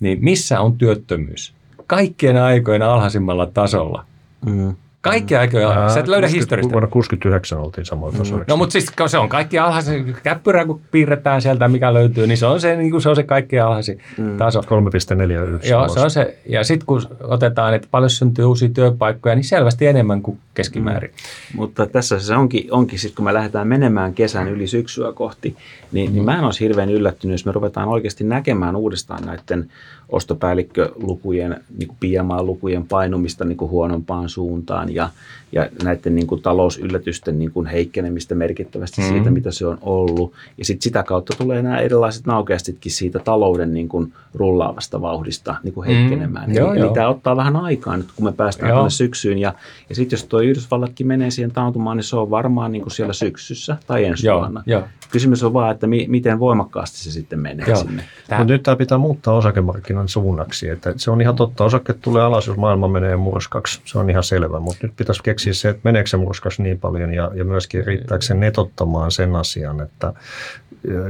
[0.00, 1.54] niin missä on työttömyys?
[1.86, 4.04] Kaikkien aikojen alhaisimmalla tasolla.
[4.46, 4.76] Mm.
[5.10, 6.72] Kaikki aikoja, sä et löydä historiasta.
[6.72, 8.44] Vuonna 69 oltiin samoin tasolla.
[8.48, 12.46] No mutta siis se on kaikki alhaisin, käppyrä kun piirretään sieltä mikä löytyy, niin se
[12.46, 14.36] on se, niin kuin se, on se kaikki alhaisin mm.
[14.36, 14.60] taso.
[14.60, 15.68] 3,41.
[15.68, 16.38] Joo, se on se.
[16.48, 21.10] Ja sitten kun otetaan, että paljon syntyy uusia työpaikkoja, niin selvästi enemmän kuin keskimäärin.
[21.10, 21.56] Mm.
[21.56, 25.56] Mutta tässä se onkin, onkin sitten kun me lähdetään menemään kesän yli syksyä kohti,
[25.92, 26.14] niin, mm.
[26.14, 29.70] niin mä en olisi hirveän yllättynyt, jos me ruvetaan oikeasti näkemään uudestaan näiden
[30.08, 35.08] ostopäällikkölukujen, niin kuin PMA-lukujen painumista niin kuin huonompaan suuntaan ja,
[35.52, 39.14] ja näiden niin kuin talousyllätysten niin kuin heikkenemistä merkittävästi mm-hmm.
[39.16, 40.32] siitä, mitä se on ollut.
[40.58, 45.74] Ja sitten sitä kautta tulee nämä erilaiset naukeastitkin siitä talouden niin kuin rullaavasta vauhdista niin
[45.74, 46.00] kuin mm-hmm.
[46.00, 46.48] heikkenemään.
[46.48, 46.94] Mm, joo, Eli joo.
[46.94, 49.38] tämä ottaa vähän aikaa nyt, kun me päästään tuonne syksyyn.
[49.38, 49.54] Ja,
[49.88, 53.12] ja sitten jos tuo Yhdysvallatkin menee siihen taantumaan, niin se on varmaan niin kuin siellä
[53.12, 54.62] syksyssä tai ensi joo, vuonna.
[54.66, 54.82] Joo.
[55.10, 57.76] Kysymys on vaan, että mi- miten voimakkaasti se sitten menee Joo.
[57.76, 58.04] sinne.
[58.28, 60.68] Mutta nyt tämä pitää muuttaa osakemarkkinan suunnaksi.
[60.68, 63.80] Että se on ihan totta, osake tulee alas, jos maailma menee murskaksi.
[63.84, 67.14] Se on ihan selvä, mutta nyt pitäisi keksiä se, että meneekö se murskaksi niin paljon
[67.14, 70.12] ja, ja myöskin riittääkö se netottamaan sen asian, että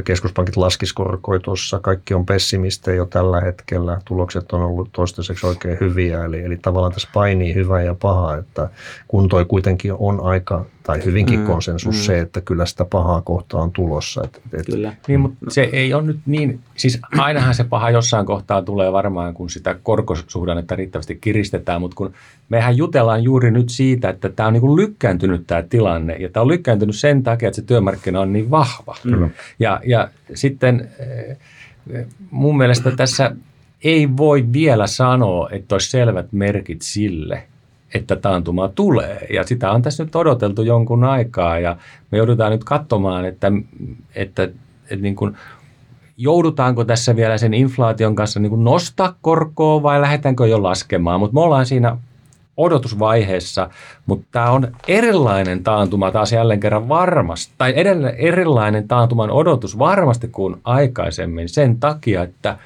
[0.05, 6.25] keskuspankit laskiskorkoi tuossa, kaikki on pessimistejä jo tällä hetkellä, tulokset on ollut toistaiseksi oikein hyviä,
[6.25, 8.69] eli, eli tavallaan tässä painii hyvä ja paha, että
[9.09, 12.01] kun toi kuitenkin on aika, tai hyvinkin mm, konsensus mm.
[12.01, 14.23] se, että kyllä sitä pahaa kohtaa on tulossa.
[14.25, 14.93] Et, et, kyllä.
[15.09, 19.35] Niin, mutta se ei ole nyt niin, siis ainahan se paha jossain kohtaa tulee varmaan,
[19.35, 22.13] kun sitä korkosuhdannetta riittävästi kiristetään, mutta kun
[22.49, 26.43] mehän jutellaan juuri nyt siitä, että tämä on niin kuin lykkääntynyt tämä tilanne, ja tämä
[26.43, 28.97] on lykkääntynyt sen takia, että se työmarkkina on niin vahva.
[29.05, 29.31] Mm.
[29.59, 33.37] Ja, ja sitten eh, mun mielestä tässä
[33.85, 37.43] ei voi vielä sanoa, että olisi selvät merkit sille,
[37.95, 39.27] että taantuma tulee.
[39.33, 41.77] Ja sitä on tässä nyt odoteltu jonkun aikaa ja
[42.11, 43.53] me joudutaan nyt katsomaan, että,
[44.15, 45.37] että, että niin kuin,
[46.17, 51.21] joudutaanko tässä vielä sen inflaation kanssa niin kuin nostaa korkoa vai lähdetäänkö jo laskemaan.
[51.21, 51.97] Mutta me ollaan siinä
[52.57, 53.71] odotusvaiheessa,
[54.07, 60.29] mutta tämä on erilainen taantuma taas jälleen kerran varmasti, tai edelleen erilainen taantuman odotus varmasti
[60.29, 62.59] kuin aikaisemmin sen takia, että,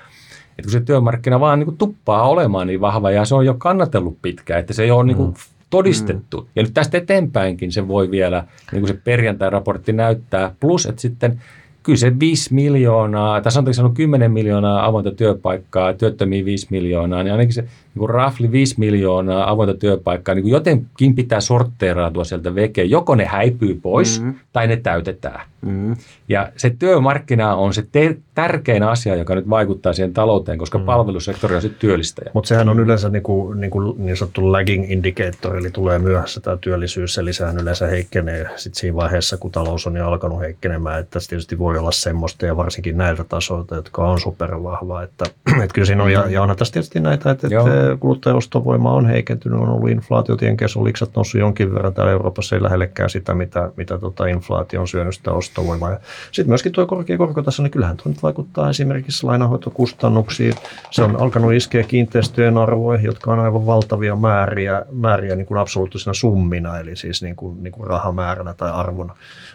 [0.61, 3.55] että kun se työmarkkina vaan niin kuin tuppaa olemaan niin vahva ja se on jo
[3.55, 5.35] kannatellut pitkään, että se ei ole niin kuin mm.
[5.71, 6.41] todistettu.
[6.41, 6.47] Mm.
[6.57, 11.41] Ja nyt tästä eteenpäinkin se voi vielä, niin kuin se perjantai-raportti näyttää, plus että sitten
[11.83, 17.33] kyllä se 5 miljoonaa, tai sanotaanko sanonut 10 miljoonaa avointa työpaikkaa, työttömiä 5 miljoonaa, niin
[17.33, 22.55] ainakin se niin kuin rafli 5 miljoonaa avointa työpaikkaa, niin kuin jotenkin pitää sortteerautua sieltä
[22.55, 22.83] veke.
[22.83, 24.35] Joko ne häipyy pois mm-hmm.
[24.53, 25.41] tai ne täytetään.
[25.63, 25.97] Mm-hmm.
[26.29, 30.87] Ja se työmarkkina on se te- tärkein asia, joka nyt vaikuttaa siihen talouteen, koska mm-hmm.
[30.87, 32.31] palvelusektori on sitten työllistäjä.
[32.35, 36.41] Mutta sehän on yleensä niin, kuin, niin, kuin niin sanottu lagging indicator, eli tulee myöhässä
[36.41, 41.01] tämä työllisyys, eli sehän yleensä heikkenee sit siinä vaiheessa, kun talous on jo alkanut heikkenemään.
[41.01, 45.03] Että tässä tietysti voi olla semmoista, ja varsinkin näiltä tasoilta, jotka on supervahva.
[45.03, 45.25] Että,
[45.65, 49.61] että kyllä siinä on, ja, ja onhan tässä tietysti näitä, että, että kuluttajaostovoima on heikentynyt,
[49.61, 53.71] on ollut inflaatiot, jenkeissä on liksat noussut jonkin verran, täällä Euroopassa ei lähellekään sitä, mitä,
[53.77, 55.97] mitä tota inflaatio on syönyt sitä ostovoimaa.
[56.33, 60.55] Sitten myöskin tuo korkea korkotaso, niin kyllähän tuo nyt vaikuttaa esimerkiksi lainahoitokustannuksiin.
[60.91, 66.15] Se on alkanut iskeä kiinteistöjen arvoihin, jotka on aivan valtavia määriä, määriä niin kuin absoluuttisena
[66.15, 69.13] summina, eli siis niin kuin, niin kuin rahamääränä tai arvon,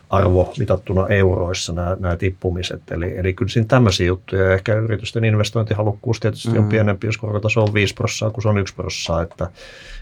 [0.10, 2.92] arvo mitattuna euroissa nämä, nämä tippumiset.
[2.92, 4.54] Eli, eli kyllä siinä tämmöisiä juttuja.
[4.54, 6.58] Ehkä yritysten investointihalukkuus tietysti mm.
[6.58, 9.22] on pienempi, jos korkotaso on 5 prosenttia kuin se on 1 prosenttia.
[9.22, 9.50] Että,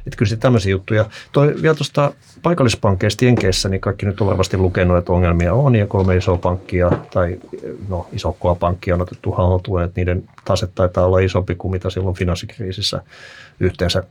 [0.07, 1.05] että kyllä sitten tämmöisiä juttuja.
[1.31, 5.87] Toi vielä tuosta paikallispankkeista Jenkeissä, niin kaikki nyt on varmasti lukenut, että ongelmia on ja
[5.87, 7.39] kolme isoa pankkia tai
[7.89, 12.15] no isokkoa pankkia on otettu haltuun, että niiden tase taitaa olla isompi kuin mitä silloin
[12.15, 13.01] finanssikriisissä
[13.59, 14.03] yhteensä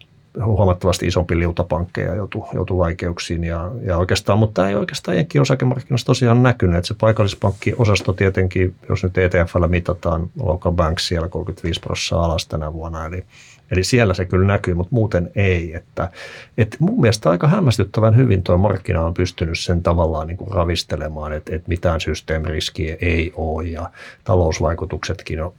[0.44, 6.06] huomattavasti isompi liutapankkeja joutui, joutui vaikeuksiin ja, ja oikeastaan, mutta tämä ei oikeastaan jenkin osakemarkkinoissa
[6.06, 12.24] tosiaan näkynyt, että se paikallispankkiosasto tietenkin, jos nyt ETFllä mitataan local banks siellä 35 prosenttia
[12.24, 13.24] alas tänä vuonna, eli
[13.72, 15.74] Eli siellä se kyllä näkyy, mutta muuten ei.
[15.74, 16.10] Että,
[16.58, 21.32] että mun mielestä aika hämmästyttävän hyvin tuo markkina on pystynyt sen tavallaan niin kuin ravistelemaan,
[21.32, 23.90] että, että mitään systeemiriskiä ei ole ja
[24.24, 25.52] talousvaikutuksetkin on,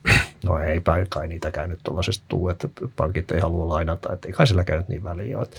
[0.44, 4.48] no ei kai niitäkään nyt tuollaisesta tule, että pankit ei halua lainata, että ei kai
[4.48, 5.41] sillä käynyt niin väliä.
[5.41, 5.58] Että,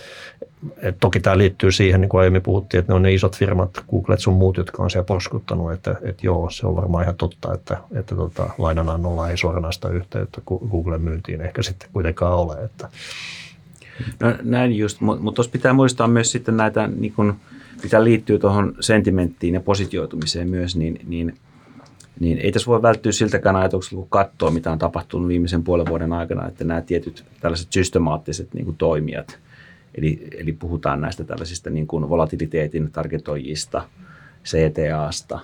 [0.76, 3.85] että toki tämä liittyy siihen, niin kuin aiemmin puhuttiin, että ne on ne isot firmat,
[3.91, 7.55] Google sun muut, jotka on siellä porskuttanut, että, että joo, se on varmaan ihan totta,
[7.55, 12.64] että, että tota, lainanannolla ei suoranaista yhteyttä Googlen myyntiin ehkä sitten kuitenkaan ole.
[12.64, 12.89] Että.
[14.20, 17.37] No, näin just, mutta tuossa pitää muistaa myös sitten näitä, niin kun,
[17.82, 21.39] mitä liittyy tuohon sentimenttiin ja positioitumiseen myös, niin, niin,
[22.21, 26.12] niin ei tässä voi välttyä siltäkään ajatukselta, kun katsoo, mitä on tapahtunut viimeisen puolen vuoden
[26.12, 29.39] aikana, että nämä tietyt tällaiset systemaattiset niin kuin toimijat,
[29.95, 33.83] eli, eli puhutaan näistä tällaisista niin kuin volatiliteetin targetoijista–
[34.45, 35.41] CTAsta,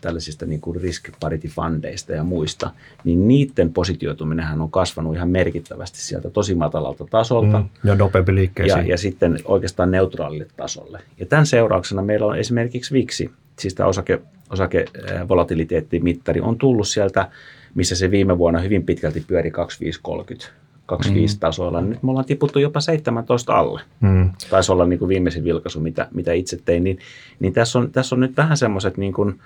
[0.00, 2.70] tällaisista niin kuin risk parity fundeista ja muista,
[3.04, 7.58] niin niiden positioituminenhan on kasvanut ihan merkittävästi sieltä tosi matalalta tasolta.
[7.58, 8.86] Mm, ja nopeampi liikkeisiin.
[8.86, 11.00] Ja, ja sitten oikeastaan neutraalille tasolle.
[11.18, 14.20] Ja tämän seurauksena meillä on esimerkiksi VIXI, siis tämä osake,
[14.50, 14.84] osake
[15.28, 17.28] volatiliteettimittari on tullut sieltä,
[17.74, 21.40] missä se viime vuonna hyvin pitkälti pyöri 2530 25 mm.
[21.40, 21.80] tasoilla.
[21.80, 23.80] Nyt me ollaan tiputtu jopa 17 alle.
[24.00, 24.30] Mm.
[24.50, 26.84] Taisi olla niin kuin viimeisin vilkaisu, mitä, mitä itse tein.
[26.84, 26.98] Niin,
[27.40, 29.40] niin tässä, on, tässä on nyt vähän semmoiset niin kuin,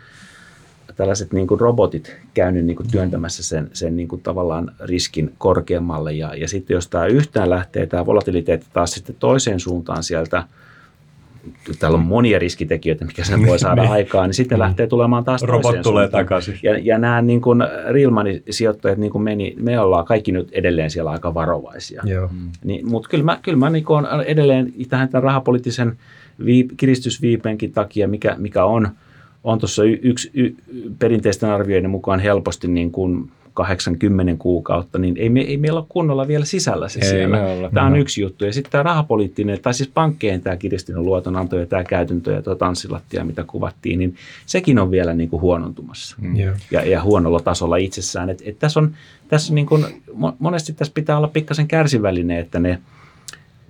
[0.96, 6.12] tällaiset niin kuin robotit käynyt niin kuin työntämässä sen, sen niin kuin tavallaan riskin korkeammalle.
[6.12, 10.44] Ja, ja sitten jos tämä yhtään lähtee, tämä volatiliteetti taas sitten toiseen suuntaan sieltä–
[11.78, 13.92] täällä on monia riskitekijöitä, mikä sen voi saada niin.
[13.92, 14.60] aikaan, niin sitten mm.
[14.60, 16.10] lähtee tulemaan taas Robot tulee suuntaan.
[16.10, 16.58] takaisin.
[16.62, 17.58] Ja, ja nämä niin kuin
[17.90, 22.02] Rilmanin sijoittajat, niin kuin meni, me ollaan kaikki nyt edelleen siellä aika varovaisia.
[22.04, 22.28] Joo.
[22.32, 22.50] Mm.
[22.64, 25.96] Niin, mutta kyllä mä, kyllä mä niin kuin edelleen tähän tämän rahapoliittisen
[26.44, 28.88] viip, kiristysviipenkin takia, mikä, mikä on,
[29.44, 30.54] on tuossa yksi y,
[30.98, 36.28] perinteisten arvioiden mukaan helposti niin kuin 80 kuukautta, niin ei, me, ei meillä ole kunnolla
[36.28, 37.38] vielä sisällä se ei siellä.
[37.74, 37.98] Tämä on no.
[37.98, 38.44] yksi juttu.
[38.44, 42.54] Ja sitten tämä rahapoliittinen, tai siis pankkeen tämä kiristynyt luotonanto ja tämä käytäntö ja tuo
[42.54, 46.16] tanssilattia, mitä kuvattiin, niin sekin on vielä niin kuin huonontumassa.
[46.20, 46.36] Mm.
[46.70, 48.30] Ja, ja huonolla tasolla itsessään.
[48.30, 48.94] Et, et tässä on,
[49.28, 49.84] tässä niin kuin,
[50.38, 52.78] monesti tässä pitää olla pikkasen kärsivällinen, että ne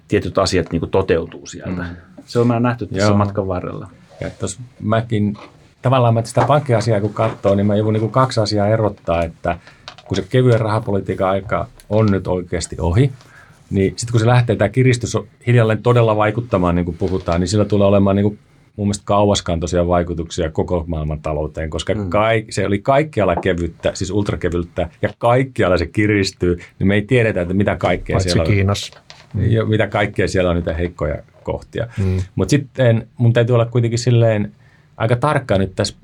[0.09, 1.83] tietyt asiat niin kuin toteutuu sieltä.
[1.83, 1.97] Mm.
[2.27, 3.17] Se on mä nähty tässä Joo.
[3.17, 3.89] matkan varrella.
[4.21, 4.31] Ja
[4.81, 5.37] mäkin
[5.85, 9.59] tavallaan mä sitä pankkiasiaa kun katsoo, niin mä joudun niin kaksi asiaa erottaa, että
[10.05, 13.13] kun se kevyen rahapolitiikan aika on nyt oikeasti ohi,
[13.71, 15.17] niin sitten kun se lähtee, tämä kiristys
[15.47, 18.39] hiljalleen todella vaikuttamaan, niin kuin puhutaan, niin sillä tulee olemaan niin kuin
[18.77, 22.11] mun mielestä kauaskantoisia vaikutuksia koko maailman talouteen, koska mm.
[22.11, 27.41] kaik, se oli kaikkialla kevyttä, siis ultrakevyttä, ja kaikkialla se kiristyy, niin me ei tiedetä,
[27.41, 29.01] että mitä kaikkea Paitsi siellä Kiinassa.
[29.35, 29.41] on.
[29.41, 29.69] Mm.
[29.69, 31.87] Mitä kaikkea siellä on niitä heikkoja kohtia.
[31.99, 32.17] Mm.
[32.35, 34.53] Mutta sitten mun täytyy olla kuitenkin silleen
[34.97, 35.97] aika tarkka nyt tässä,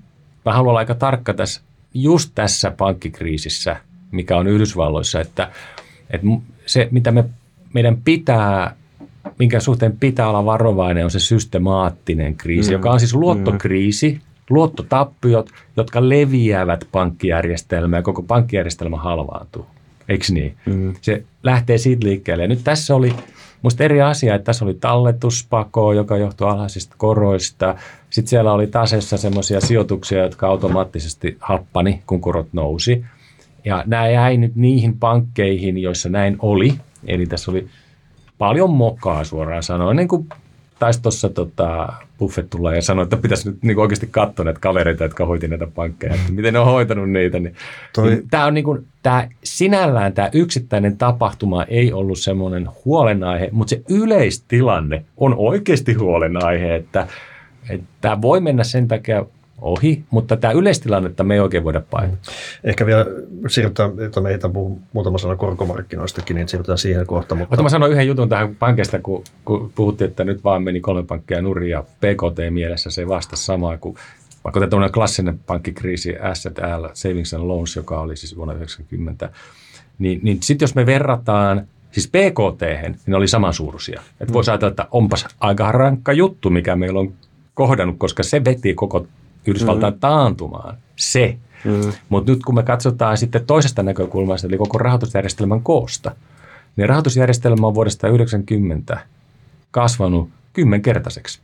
[0.44, 1.60] mä haluan olla aika tarkka tässä,
[1.94, 3.76] just tässä pankkikriisissä,
[4.10, 5.50] mikä on Yhdysvalloissa, että,
[6.10, 6.26] että
[6.66, 7.24] se, mitä me,
[7.74, 8.76] meidän pitää
[9.38, 12.72] minkä suhteen pitää olla varovainen, on se systemaattinen kriisi, mm.
[12.72, 14.20] joka on siis luottokriisi, mm.
[14.50, 19.66] luottotappiot, jotka leviävät pankkijärjestelmään ja koko pankkijärjestelmä halvaantuu.
[20.08, 20.56] Eikö niin?
[20.66, 20.94] Mm.
[21.00, 22.42] Se lähtee siitä liikkeelle.
[22.42, 23.14] Ja nyt tässä oli
[23.62, 27.74] Musta eri asia, että tässä oli talletuspako, joka johtui alhaisista koroista.
[28.10, 33.04] Sitten siellä oli tasessa semmoisia sijoituksia, jotka automaattisesti happani, kun korot nousi.
[33.64, 36.74] Ja nämä jäi nyt niihin pankkeihin, joissa näin oli.
[37.06, 37.68] Eli tässä oli
[38.38, 40.28] paljon mokaa suoraan sanoen, niin kuin
[40.78, 45.04] taisi tuossa tota, Buffett tulla ja sanoi, että pitäisi nyt niin oikeasti katsoa näitä kavereita,
[45.04, 47.38] jotka hoiti näitä pankkeja, että miten ne on hoitanut niitä.
[47.38, 47.54] Niin,
[47.94, 48.10] Toi...
[48.10, 53.70] niin tämä on niin kuin, tämä, sinällään tämä yksittäinen tapahtuma ei ollut semmoinen huolenaihe, mutta
[53.70, 57.06] se yleistilanne on oikeasti huolenaihe, että,
[57.70, 59.24] että tämä voi mennä sen takia
[59.60, 62.16] ohi, mutta tämä yleistilannetta me ei oikein voida painaa.
[62.64, 63.06] Ehkä vielä
[63.48, 67.38] siirrytään, että meitä puhuu muutama sana korkomarkkinoistakin, niin siirrytään siihen kohtaan.
[67.38, 67.50] Mutta...
[67.50, 71.02] mutta mä sanon yhden jutun tähän pankista, kun, kun puhuttiin, että nyt vaan meni kolme
[71.02, 73.96] pankkia nurin ja PKT mielessä se ei vasta samaa kuin
[74.44, 79.30] vaikka tämä klassinen pankkikriisi Asset L, Savings and Loans, joka oli siis vuonna 1990,
[79.98, 84.02] niin, niin sitten jos me verrataan siis PKT, niin ne oli samansuuruisia.
[84.20, 87.12] Että voisi ajatella, että onpas aika rankka juttu, mikä meillä on
[87.54, 89.06] kohdannut, koska se veti koko
[89.46, 90.00] Yhdysvaltain mm.
[90.00, 90.76] taantumaan.
[90.96, 91.36] Se.
[91.64, 91.92] Mm.
[92.08, 96.14] Mutta nyt kun me katsotaan sitten toisesta näkökulmasta, eli koko rahoitusjärjestelmän koosta,
[96.76, 99.00] niin rahoitusjärjestelmä on vuodesta 1990
[99.70, 101.40] kasvanut kymmenkertaiseksi.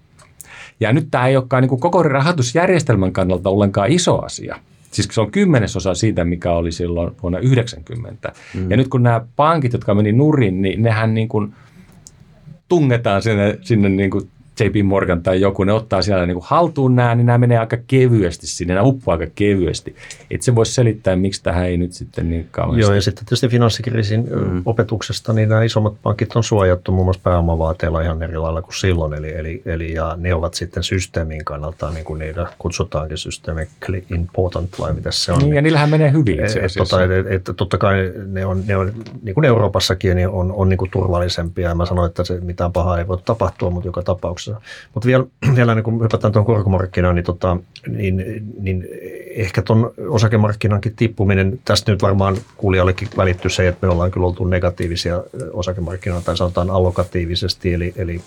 [0.81, 4.59] Ja nyt tämä ei olekaan niin kuin koko rahoitusjärjestelmän kannalta ollenkaan iso asia.
[4.91, 8.33] Siis se on kymmenesosa siitä, mikä oli silloin vuonna 90.
[8.55, 8.71] Mm.
[8.71, 11.55] Ja nyt kun nämä pankit, jotka meni nurin, niin nehän niin kuin–
[12.69, 14.29] tungetaan sinne, sinne niin kuin
[14.61, 17.77] JP Morgan tai joku, ne ottaa siellä niin kuin haltuun nämä, niin nämä menee aika
[17.87, 19.97] kevyesti sinne, nämä uppuu aika kevyesti.
[20.31, 22.81] Et se voisi selittää, miksi tähän ei nyt sitten niin kauheasti.
[22.81, 24.63] Joo, ja sitten tietysti finanssikriisin mm.
[24.65, 29.15] opetuksesta, niin nämä isommat pankit on suojattu muun muassa pääomavaateilla ihan eri lailla kuin silloin,
[29.15, 34.71] eli, eli, eli ja ne ovat sitten systeemin kannalta, niin kuin niitä kutsutaankin systemically important,
[34.79, 35.39] vai mitä se on.
[35.39, 36.97] Niin, ja niillähän menee hyvin itse asiassa.
[36.97, 38.93] Tota, et, et, totta kai ne on, ne on
[39.23, 42.73] niin kuin Euroopassakin, niin on, on niin kuin turvallisempia, ja mä sanoin, että se mitään
[42.73, 44.91] pahaa ei voi tapahtua, mutta joka tapauksessa tapauksessa.
[44.95, 45.25] Mutta vielä,
[45.57, 47.57] vielä niin kun hypätään tuon korkomarkkinaan, niin, tota,
[47.89, 48.25] niin,
[48.61, 48.89] niin
[49.35, 54.45] ehkä tuon osakemarkkinankin tippuminen, tästä nyt varmaan kuulijallekin välittyy se, että me ollaan kyllä oltu
[54.45, 58.21] negatiivisia osakemarkkinoilla tai sanotaan allokatiivisesti, eli, eli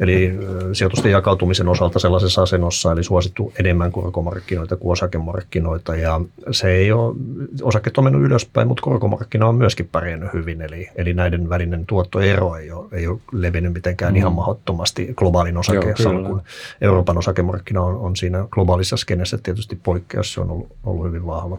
[0.00, 0.38] Eli
[0.72, 5.96] sijoitusten jakautumisen osalta sellaisessa asennossa, eli suosittu enemmän korkomarkkinoita kuin osakemarkkinoita.
[5.96, 6.20] Ja
[6.50, 7.14] se ei ole,
[7.62, 10.62] osakkeet on mennyt ylöspäin, mutta korkomarkkina on myöskin pärjännyt hyvin.
[10.62, 14.16] Eli, eli näiden välinen tuottoero ei ole, ei ole levinnyt mitenkään mm.
[14.16, 16.42] ihan mahdottomasti globaalin osakeessa, kun
[16.80, 21.58] Euroopan osakemarkkina on, on siinä globaalissa skenessä tietysti poikkeus, se on ollut, ollut hyvin vahva.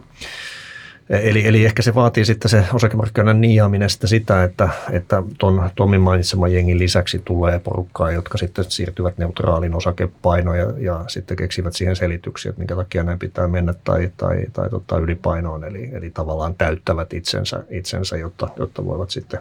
[1.10, 6.00] Eli, eli ehkä se vaatii sitten se osakemarkkinoiden niiaaminen sitten sitä, että, että tuon Tommin
[6.00, 11.96] mainitseman jengin lisäksi tulee porukkaa, jotka sitten siirtyvät neutraalin osakepainoon ja, ja sitten keksivät siihen
[11.96, 15.64] selityksiä, että minkä takia näin pitää mennä tai, tai, tai tota ylipainoon.
[15.64, 19.40] Eli, eli tavallaan täyttävät itsensä, itsensä jotta, jotta voivat sitten,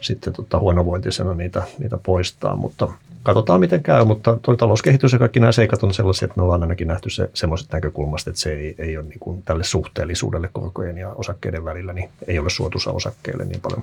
[0.00, 2.56] sitten tota huonovointisena niitä, niitä poistaa.
[2.56, 2.88] Mutta
[3.22, 6.62] katsotaan miten käy, mutta tuo talouskehitys ja kaikki nämä seikat on sellaisia, että me ollaan
[6.62, 10.98] ainakin nähty se semmoiset näkökulmasta, että se ei, ei ole niin kuin tälle suhteellisuudelle korkojen
[10.98, 13.82] ja osakkeiden välillä, niin ei ole suotuisa osakkeille niin paljon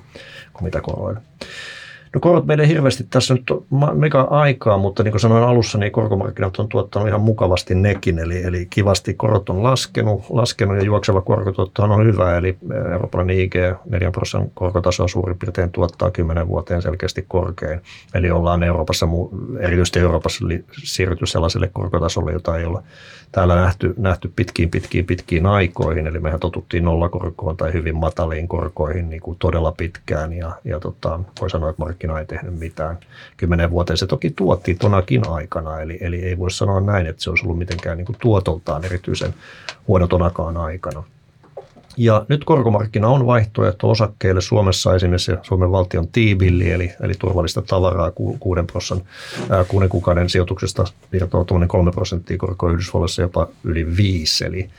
[0.54, 1.22] kuin mitä koroille.
[2.14, 3.44] No korot meille hirveästi tässä nyt
[3.94, 8.44] mega aikaa, mutta niin kuin sanoin alussa, niin korkomarkkinat on tuottanut ihan mukavasti nekin, eli,
[8.44, 12.58] eli kivasti korot on laskenut, laskenut ja juokseva korkotuottohan on hyvä, eli
[12.92, 13.56] eurooppalainen IG
[13.86, 17.82] 4 prosentin korkotaso suurin piirtein tuottaa 10 vuoteen selkeästi korkein.
[18.14, 19.08] Eli ollaan Euroopassa,
[19.60, 20.46] erityisesti Euroopassa
[20.84, 22.84] siirrytty sellaiselle korkotasolle, jota ei ole
[23.32, 26.08] täällä nähty, nähty pitkiin, pitkiin, pitkiin aikoihin.
[26.08, 31.20] Eli mehän totuttiin nollakorkoon tai hyvin mataliin korkoihin niin kuin todella pitkään ja, ja tota,
[31.42, 32.98] voi sanoa, että markkina ei tehnyt mitään.
[33.38, 37.30] Kymmenen vuoteen se toki tuotti tonakin aikana, eli, eli ei voi sanoa näin, että se
[37.30, 39.34] olisi ollut mitenkään niin kuin tuotoltaan erityisen
[39.88, 41.04] huono tonakaan aikana.
[41.98, 48.12] Ja nyt korkomarkkina on vaihtoehto osakkeille Suomessa esimerkiksi Suomen valtion tiibilli, eli, eli turvallista tavaraa
[48.40, 49.02] kuuden, prosan,
[49.50, 54.46] ää, kuuden kuukauden sijoituksesta virtaa 3 prosenttia korkoa Yhdysvalloissa jopa yli viisi.
[54.46, 54.70] Eli,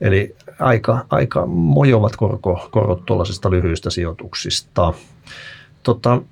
[0.00, 4.94] eli aika, aika mojovat korko, korot tuollaisista lyhyistä sijoituksista.
[5.82, 6.22] Tota,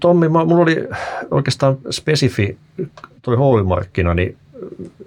[0.00, 0.88] Tommi, minulla oli
[1.30, 2.58] oikeastaan spesifi
[3.22, 4.36] tuo HY-markkina, niin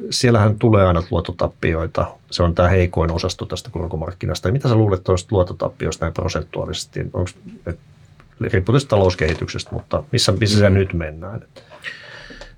[0.10, 2.06] siellähän tulee aina luottotappioita.
[2.32, 4.48] Se on tämä heikoin osasto tästä korkomarkkinasta.
[4.48, 7.00] Ja mitä sä luulet tuosta luottotappioista näin prosentuaalisesti?
[7.14, 7.30] Onko,
[8.42, 10.76] riippuu tästä talouskehityksestä, mutta missä, missä se mm.
[10.76, 11.42] nyt mennään?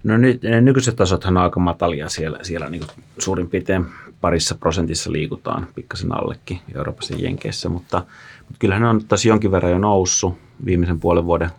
[0.04, 2.84] No nyt, nykyiset tasothan on aika matalia siellä, siellä niin
[3.18, 3.86] suurin piirtein
[4.22, 7.98] parissa prosentissa liikutaan, pikkasen allekin Euroopassa ja Jenkeissä, mutta,
[8.38, 11.50] mutta kyllähän ne on taas jonkin verran jo noussut viimeisen puolen vuoden,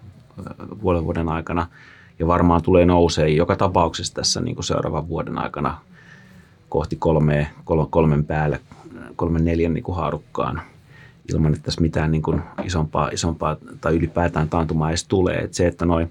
[0.80, 1.66] puolen vuoden aikana–
[2.18, 5.78] ja varmaan tulee nousee joka tapauksessa tässä niin kuin seuraavan vuoden aikana
[6.68, 7.51] kohti kolme,
[7.91, 8.61] kolmen päälle,
[9.16, 10.61] kolmen neljän niin kuin haarukkaan
[11.32, 15.37] ilman, että tässä mitään niin kuin isompaa, isompaa tai ylipäätään taantumaa edes tulee.
[15.37, 16.11] Että se, että noin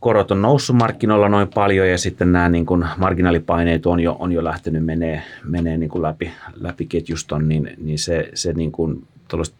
[0.00, 4.32] korot on noussut markkinoilla noin paljon ja sitten nämä niin kuin marginaalipaineet on jo, on
[4.32, 9.06] jo lähtenyt menee, menee niin kuin läpi, läpi ketjuston, niin, niin se, se niin kuin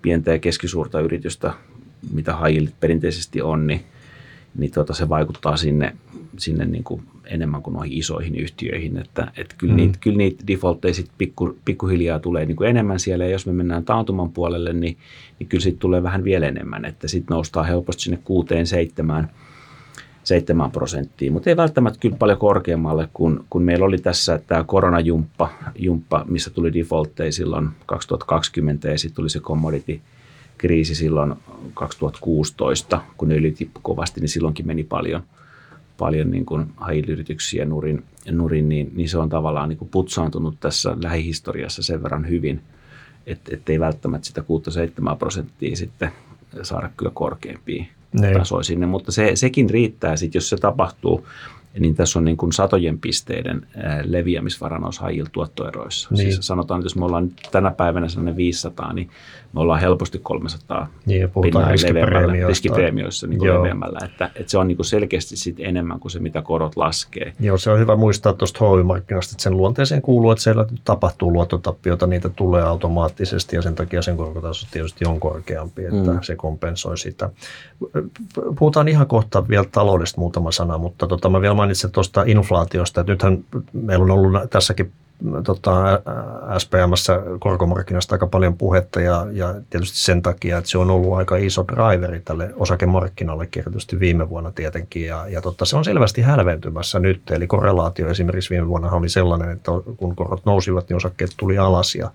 [0.03, 1.53] pientä ja keskisuurta yritystä,
[2.13, 3.85] mitä hajillit perinteisesti on, niin
[4.59, 5.97] niin tuota, se vaikuttaa sinne,
[6.39, 8.99] sinne niin kuin enemmän kuin noihin isoihin yhtiöihin.
[8.99, 9.77] Että, että kyllä, mm.
[9.77, 13.53] niitä, kyllä niitä defaultteja sitten pikku, pikkuhiljaa tulee niin kuin enemmän siellä, ja jos me
[13.53, 14.97] mennään taantuman puolelle, niin,
[15.39, 19.31] niin kyllä sitten tulee vähän vielä enemmän, että sitten noustaan helposti sinne kuuteen, seitsemään,
[20.25, 25.51] 7 prosenttia, mutta ei välttämättä kyllä paljon korkeammalle, kun, kun meillä oli tässä tämä koronajumppa,
[25.79, 30.01] jumppa, missä tuli defaultteja silloin 2020 ja sitten tuli se commodity–
[30.59, 31.35] kriisi silloin
[31.75, 35.23] 2016, kun ne ylitippu kovasti, niin silloinkin meni paljon,
[35.99, 36.67] paljon niin kuin
[37.09, 42.29] yrityksiä nurin, nurin niin, niin, se on tavallaan niin kuin putsaantunut tässä lähihistoriassa sen verran
[42.29, 42.61] hyvin,
[43.27, 44.45] että ei välttämättä sitä
[45.13, 46.13] 6-7 prosenttia sitten
[46.63, 47.85] saada kyllä korkeampia
[48.21, 48.39] niin.
[48.39, 51.27] tasoja sinne, mutta se, sekin riittää sitten, jos se tapahtuu
[51.81, 53.67] niin tässä on niin kuin satojen pisteiden
[54.05, 56.09] leviämisvara noissa high tuottoeroissa.
[56.11, 56.33] Niin.
[56.33, 59.11] Siis sanotaan, että jos me ollaan tänä päivänä sellainen 500, niin
[59.55, 62.49] me ollaan helposti 300 niin, puhutaan riskipreemioista.
[62.49, 63.99] riskipreemioissa niin leveämmällä.
[64.05, 67.33] Että, että se on niin kuin selkeästi sit enemmän kuin se, mitä korot laskee.
[67.41, 72.07] Joo, se on hyvä muistaa tuosta HY-markkinasta, että sen luonteeseen kuuluu, että siellä tapahtuu luottotappiota,
[72.07, 76.19] niitä tulee automaattisesti ja sen takia sen korkotaso tietysti on korkeampi, että mm.
[76.23, 77.31] se kompensoi sitä.
[78.59, 83.13] Puhutaan ihan kohta vielä taloudesta muutama sana, mutta tota, mä vielä mainitsin tuosta inflaatiosta, että
[83.13, 84.93] nythän meillä on ollut tässäkin
[85.45, 86.01] tota,
[86.59, 91.37] SPMssä korkomarkkinasta aika paljon puhetta ja, ja tietysti sen takia, että se on ollut aika
[91.37, 96.99] iso driveri tälle osakemarkkinalle erityisesti viime vuonna tietenkin ja, ja tota, se on selvästi hälventymässä
[96.99, 101.59] nyt, eli korrelaatio esimerkiksi viime vuonna oli sellainen, että kun korot nousivat, niin osakkeet tuli
[101.59, 102.11] alas ja,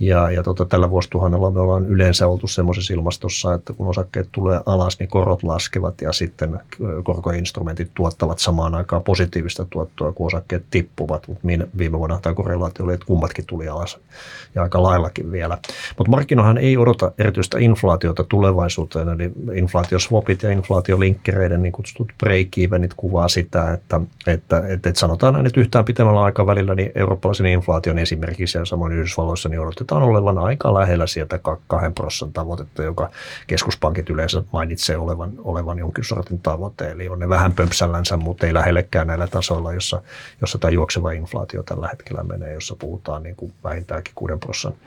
[0.00, 4.60] ja, ja tota, tällä vuosituhannella me ollaan yleensä oltu semmoisessa ilmastossa, että kun osakkeet tulee
[4.66, 6.60] alas, niin korot laskevat ja sitten
[7.04, 12.94] korkoinstrumentit tuottavat samaan aikaan positiivista tuottoa, kun osakkeet tippuvat, mutta viime vuonna tämä korrelaatio oli,
[12.94, 13.98] että kummatkin tuli alas
[14.54, 15.58] ja aika laillakin vielä.
[15.98, 23.28] Mutta markkinohan ei odota erityistä inflaatiota tulevaisuuteen, eli inflaatioswapit ja inflaatiolinkkereiden niin kutsutut break-evenit kuvaa
[23.28, 28.58] sitä, että, että, että, että sanotaan näin, että yhtään pitemmällä aikavälillä niin eurooppalaisen inflaation esimerkiksi
[28.58, 33.10] ja samoin Yhdysvalloissa niin odotetaan olevan aika lähellä sieltä kahden prosentin tavoitetta, joka
[33.46, 36.90] keskuspankit yleensä mainitsee olevan, olevan jonkin sortin tavoite.
[36.90, 40.02] Eli on ne vähän pömpsällänsä, mutta ei lähellekään näillä tasoilla, jossa,
[40.40, 44.80] jossa tämä juokseva inflaatio tällä hetkellä menee, jossa puhutaan niin kuin vähintäänkin 6 prosentin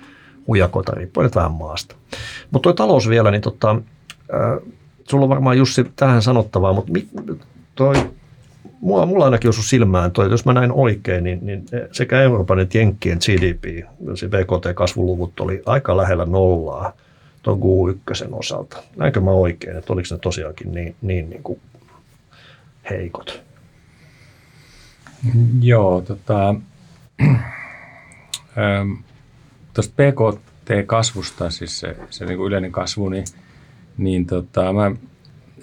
[0.49, 1.95] ujakoita, riippuen vähän maasta.
[2.51, 3.75] Mutta tuo talous vielä, niin tota,
[4.34, 4.73] äh,
[5.09, 7.07] sulla on varmaan Jussi tähän sanottavaa, mutta mi,
[7.75, 7.95] toi,
[8.81, 12.77] mulla, mulla ainakin osui silmään toi, jos mä näin oikein, niin, niin sekä Euroopan että
[12.77, 16.93] Jenkkien GDP, se BKT-kasvuluvut oli aika lähellä nollaa
[17.43, 18.77] tuon Q1 osalta.
[18.95, 21.59] Näinkö mä oikein, että oliko ne tosiaankin niin, niin, niin kuin
[22.89, 23.43] heikot?
[25.61, 26.55] Joo, tota,
[29.74, 33.26] tuosta PKT-kasvusta, siis se, se niin kuin yleinen kasvu, niin,
[33.97, 34.91] niin tota, mä,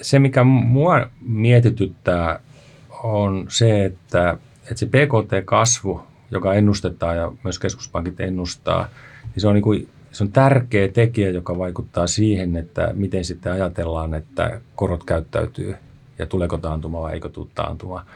[0.00, 2.40] se mikä mua mietityttää
[3.02, 8.88] on se, että, että se PKT-kasvu, joka ennustetaan ja myös keskuspankit ennustaa,
[9.22, 13.52] niin se on, niin kuin, se on tärkeä tekijä, joka vaikuttaa siihen, että miten sitten
[13.52, 15.74] ajatellaan, että korot käyttäytyy
[16.18, 18.06] ja tuleeko taantuma vai eikö tule taantuma.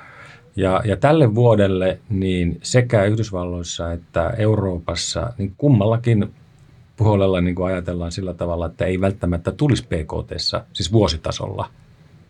[0.56, 6.32] Ja, ja tälle vuodelle niin sekä Yhdysvalloissa että Euroopassa niin kummallakin
[6.96, 10.32] puolella niin kuin ajatellaan sillä tavalla, että ei välttämättä tulisi PKT,
[10.72, 11.70] siis vuositasolla,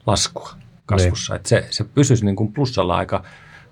[0.07, 0.51] laskua
[0.87, 1.33] kasvussa.
[1.33, 1.37] Niin.
[1.37, 3.25] Että se, se pysyisi niin kuin plussalla aika,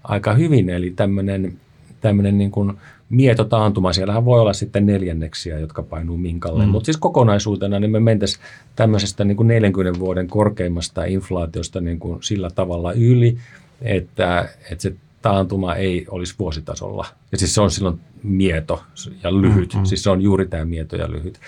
[0.05, 1.59] aika hyvin, eli tämmöinen,
[2.01, 2.73] tämmöinen niin kuin
[3.11, 6.71] mietotaantuma, siellähän voi olla sitten neljänneksiä, jotka painuu minkalle, mm.
[6.71, 8.45] mutta siis kokonaisuutena niin me mentäisiin
[8.77, 13.37] tämmöisestä niin kuin 40 vuoden korkeimmasta inflaatiosta niin kuin sillä tavalla yli,
[13.83, 17.07] että, että se taantuma ei olisi vuositasolla.
[17.33, 18.85] Ja siis se on silloin mieto
[19.23, 19.75] ja lyhyt.
[19.75, 19.85] Mm-hmm.
[19.85, 21.41] Siis se on juuri tämä mieto ja lyhyt.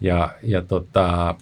[0.00, 1.34] Ja, ja tota,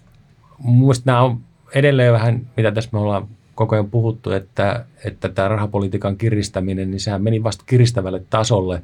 [0.65, 1.41] mielestäni nämä on
[1.75, 7.01] edelleen vähän, mitä tässä me ollaan koko ajan puhuttu, että, että tämä rahapolitiikan kiristäminen, niin
[7.01, 8.83] sehän meni vasta kiristävälle tasolle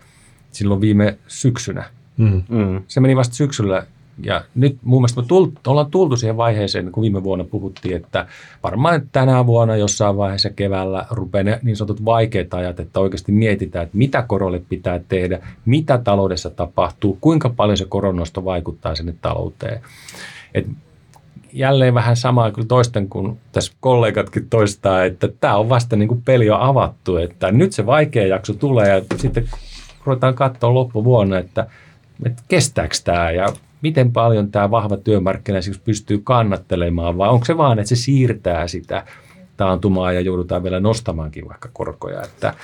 [0.52, 1.84] silloin viime syksynä.
[2.16, 2.42] Mm.
[2.48, 2.82] Mm.
[2.88, 3.86] Se meni vasta syksyllä
[4.22, 8.26] ja nyt mun mielestä me tult, ollaan tultu siihen vaiheeseen, kun viime vuonna puhuttiin, että
[8.62, 13.84] varmaan tänä vuonna jossain vaiheessa keväällä rupeaa ne niin sanotut vaikeat ajat, että oikeasti mietitään,
[13.84, 19.80] että mitä korolle pitää tehdä, mitä taloudessa tapahtuu, kuinka paljon se koronnosto vaikuttaa sinne talouteen.
[20.54, 20.66] Et
[21.52, 26.22] jälleen vähän samaa kyllä toisten kuin tässä kollegatkin toistaa, että tämä on vasta niin kuin
[26.22, 29.48] peli on avattu, että nyt se vaikea jakso tulee ja sitten
[30.04, 31.66] ruvetaan katsoa loppuvuonna, että,
[32.26, 33.46] että kestääkö tämä ja
[33.86, 39.04] miten paljon tämä vahva työmarkkina pystyy kannattelemaan, vai onko se vaan, että se siirtää sitä
[39.56, 42.54] taantumaa ja joudutaan vielä nostamaankin vaikka korkoja, että,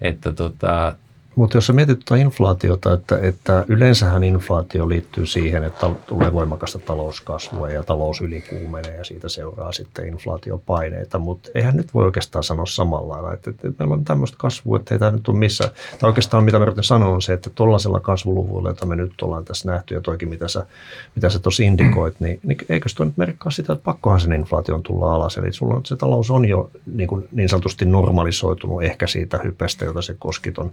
[0.00, 0.96] että tota,
[1.36, 6.78] mutta jos sä mietit tuota inflaatiota, että, että yleensähän inflaatio liittyy siihen, että tulee voimakasta
[6.78, 12.66] talouskasvua ja talous ylikuumenee ja siitä seuraa sitten inflaatiopaineita, mutta eihän nyt voi oikeastaan sanoa
[12.66, 15.70] samalla lailla, että, että meillä on tämmöistä kasvua, että ei tämä nyt ole missä.
[15.98, 19.44] Tai oikeastaan mitä mä yritän sanoa on se, että tuollaisella kasvuluvulla, jota me nyt ollaan
[19.44, 20.66] tässä nähty ja toikin mitä sä,
[21.14, 24.82] mitä sä tuossa indikoit, niin, niin eikö se nyt merkkaa sitä, että pakkohan sen inflaation
[24.82, 25.36] tulla alas.
[25.36, 29.84] Eli sulla on, se talous on jo niin, kuin niin sanotusti normalisoitunut ehkä siitä hypestä,
[29.84, 30.72] jota se koski tuon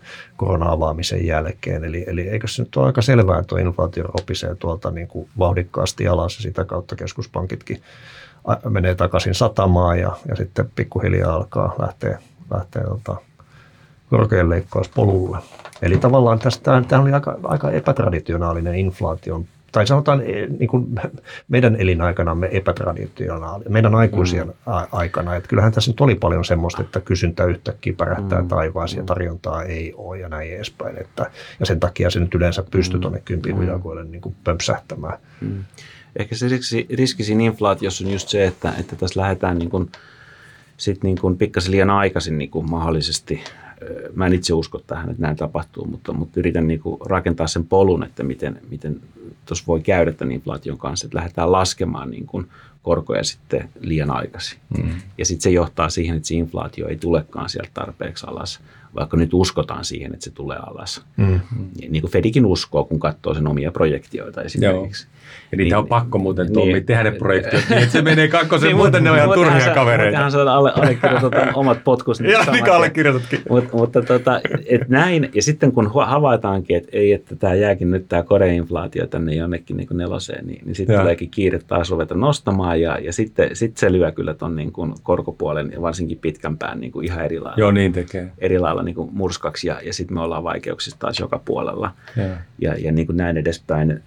[0.51, 1.83] korona-avaamisen jälkeen.
[1.83, 5.29] Eli, eli eikö se nyt ole aika selvää, että tuo inflaatio ropisee tuolta niin kuin
[5.39, 7.81] vauhdikkaasti alas ja sitä kautta keskuspankitkin
[8.69, 12.19] menee takaisin satamaan ja, ja sitten pikkuhiljaa alkaa lähteä,
[12.53, 13.15] lähteä tota,
[14.09, 15.37] korkean leikkauspolulle.
[15.81, 20.99] Eli tavallaan tästä, tämä oli aika, aika epätraditionaalinen inflaation tai sanotaan eh, niin kuin
[21.47, 24.53] meidän elinaikanamme epätraditionaali, meidän aikuisien mm.
[24.91, 25.35] aikana.
[25.35, 28.47] Että kyllähän tässä nyt oli paljon semmoista, että kysyntä yhtäkkiä pärähtää mm.
[28.47, 30.97] taivaasi ja tarjontaa ei ole ja näin edespäin.
[30.97, 33.01] Että, ja sen takia se nyt yleensä pystyy mm.
[33.01, 34.11] tuonne kympin mm.
[34.11, 35.17] niin kuin pömpsähtämään.
[35.41, 35.63] Mm.
[36.15, 39.91] Ehkä se riski, riski siinä inflaatiossa on just se, että, että tässä lähdetään niin kuin,
[40.77, 43.43] sit niin kuin pikkasen liian aikaisin niin kuin mahdollisesti
[44.15, 47.65] mä en itse usko tähän, että näin tapahtuu, mutta, mutta yritän niin kuin rakentaa sen
[47.65, 49.01] polun, että miten, miten
[49.45, 52.47] tuossa voi käydä tämän inflaation kanssa, että lähdetään laskemaan niin kuin
[52.83, 54.59] korkoja sitten liian aikaisin.
[54.77, 54.89] Mm.
[55.17, 58.59] Ja sitten se johtaa siihen, että se inflaatio ei tulekaan sieltä tarpeeksi alas,
[58.95, 61.05] vaikka nyt uskotaan siihen, että se tulee alas.
[61.17, 61.39] Mm.
[61.89, 65.07] Niin kuin Fedikin uskoo, kun katsoo sen omia projektioita esimerkiksi.
[65.07, 65.21] Joo.
[65.51, 68.27] Ja niitä niin, on pakko muuten Tommi niin, tehdä ne projektit, niin että se menee
[68.27, 70.29] kakkosen, niin, muuten ne on ihan turhia sä, kavereita.
[70.29, 72.21] Sä alle, allekirjoitat omat potkus.
[72.21, 73.41] Niin Joo, niin allekirjoitatkin.
[73.49, 78.05] Mut, mutta tota, et näin, ja sitten kun havaitaankin, että ei, että tämä jääkin nyt
[78.09, 82.97] tämä koreinflaatio tänne jonnekin niin neloseen, niin, niin sitten tuleekin kiire taas ruveta nostamaan, ja,
[82.97, 87.05] ja sitten sit se lyö kyllä tuon niin korkopuolen, ja varsinkin pitkän pään niin kuin
[87.05, 87.59] ihan eri lailla.
[87.59, 88.31] Joo, niin tekee.
[88.37, 91.91] Eri lailla niin kuin murskaksi, ja, ja sitten me ollaan vaikeuksissa taas joka puolella.
[92.17, 92.23] Ja,
[92.59, 94.01] ja, ja niin kuin näin edespäin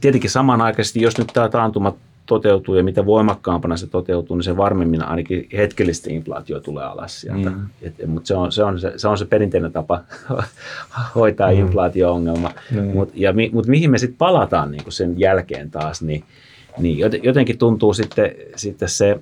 [0.00, 5.04] tietenkin samanaikaisesti, jos nyt tämä taantuma toteutuu ja mitä voimakkaampana se toteutuu, niin se varmemmin
[5.04, 7.50] ainakin hetkellisesti inflaatio tulee alas sieltä.
[7.50, 7.66] Mm.
[8.06, 10.00] Mutta se on se, on se, se on se perinteinen tapa
[11.14, 11.58] hoitaa mm.
[11.58, 12.50] inflaatio-ongelma.
[12.70, 12.82] Mm.
[12.82, 16.24] Mutta mi, mut mihin me sitten palataan niin sen jälkeen taas, niin,
[16.78, 19.20] niin jotenkin tuntuu sitten, sitten se,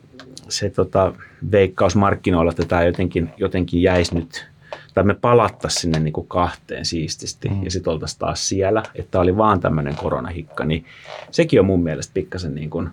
[0.48, 1.12] se tota,
[1.52, 4.46] veikkaus markkinoilla, että tämä jotenkin, jotenkin jäisi nyt
[4.95, 7.64] tai me palattaisiin sinne niin kuin kahteen siististi mm.
[7.64, 10.84] ja sitten oltaisiin taas siellä, että oli vaan tämmöinen koronahikka, niin
[11.30, 12.88] sekin on mun mielestä pikkasen niin kuin,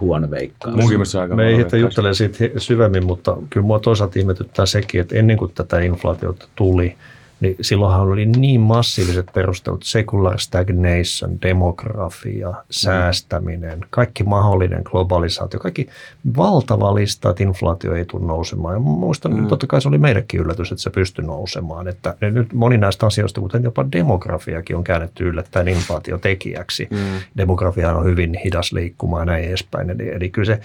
[0.00, 0.76] huono veikkaus.
[0.76, 5.16] Munkin aika Me ei ehitä juttele siitä syvemmin, mutta kyllä mua toisaalta ihmetyttää sekin, että
[5.16, 6.96] ennen kuin tätä inflaatiota tuli–
[7.40, 15.88] niin silloinhan oli niin massiiviset perustelut, secular stagnation, demografia, säästäminen, kaikki mahdollinen globalisaatio, kaikki
[16.36, 18.74] valtava lista, että inflaatio ei tule nousemaan.
[18.74, 19.46] Ja muistan, mm.
[19.46, 21.88] totta kai se oli meillekin yllätys, että se pystyi nousemaan.
[21.88, 26.88] Että nyt moni näistä asioista, kuten jopa demografiakin on käännetty yllättäen inflaatiotekijäksi.
[26.90, 26.98] Mm.
[27.36, 29.90] Demografia on hyvin hidas liikkumaan ja näin edespäin.
[29.90, 30.60] Eli, eli kyllä se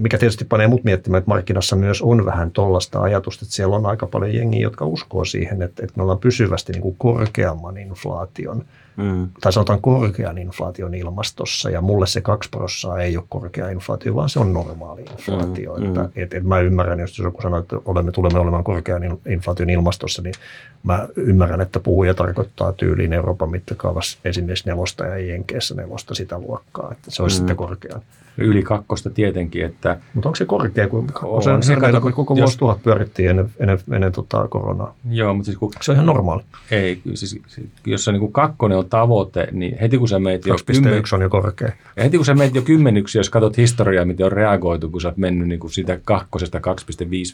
[0.00, 3.86] mikä tietysti panee mut miettimään, että markkinassa myös on vähän tollasta ajatusta, että siellä on
[3.86, 8.64] aika paljon jengiä, jotka uskoo siihen, että, että me ollaan pysyvästi niin kuin korkeamman inflaation,
[8.96, 9.28] mm.
[9.40, 14.28] tai sanotaan korkean inflaation ilmastossa, ja mulle se 2 prosenttia ei ole korkea inflaatio, vaan
[14.28, 15.76] se on normaali inflaatio.
[15.76, 15.86] Mm.
[15.86, 16.08] Että, mm.
[16.16, 20.34] et, et mä ymmärrän, jos joku sanoo, että olemme, tulemme olemaan korkean inflaation ilmastossa, niin
[20.82, 26.92] mä ymmärrän, että puhuja tarkoittaa tyyliin Euroopan mittakaavassa esimerkiksi nelosta ja Jenkeissä nelosta sitä luokkaa,
[26.92, 27.38] että se olisi mm.
[27.38, 28.02] sitten korkean
[28.38, 29.64] yli kakkosta tietenkin.
[29.64, 31.06] Että Mutta onko se korkea, kun
[31.44, 34.94] se on, se, kato, koko jos, vuosituhat pyörittiin ennen, ennen, ennen tota koronaa?
[35.10, 36.42] Joo, mutta siis kun, se on ihan normaali.
[36.70, 37.40] Ei, siis,
[37.86, 40.54] jos se niin kakkonen on tavoite, niin heti kun sä meet jo...
[40.54, 41.72] 2,1 kymmen, on jo korkea.
[41.96, 45.08] Ja heti kun sä meet jo kymmenyksi, jos katsot historiaa, miten on reagoitu, kun sä
[45.08, 46.62] oot mennyt niin kuin siitä kakkosesta 2,5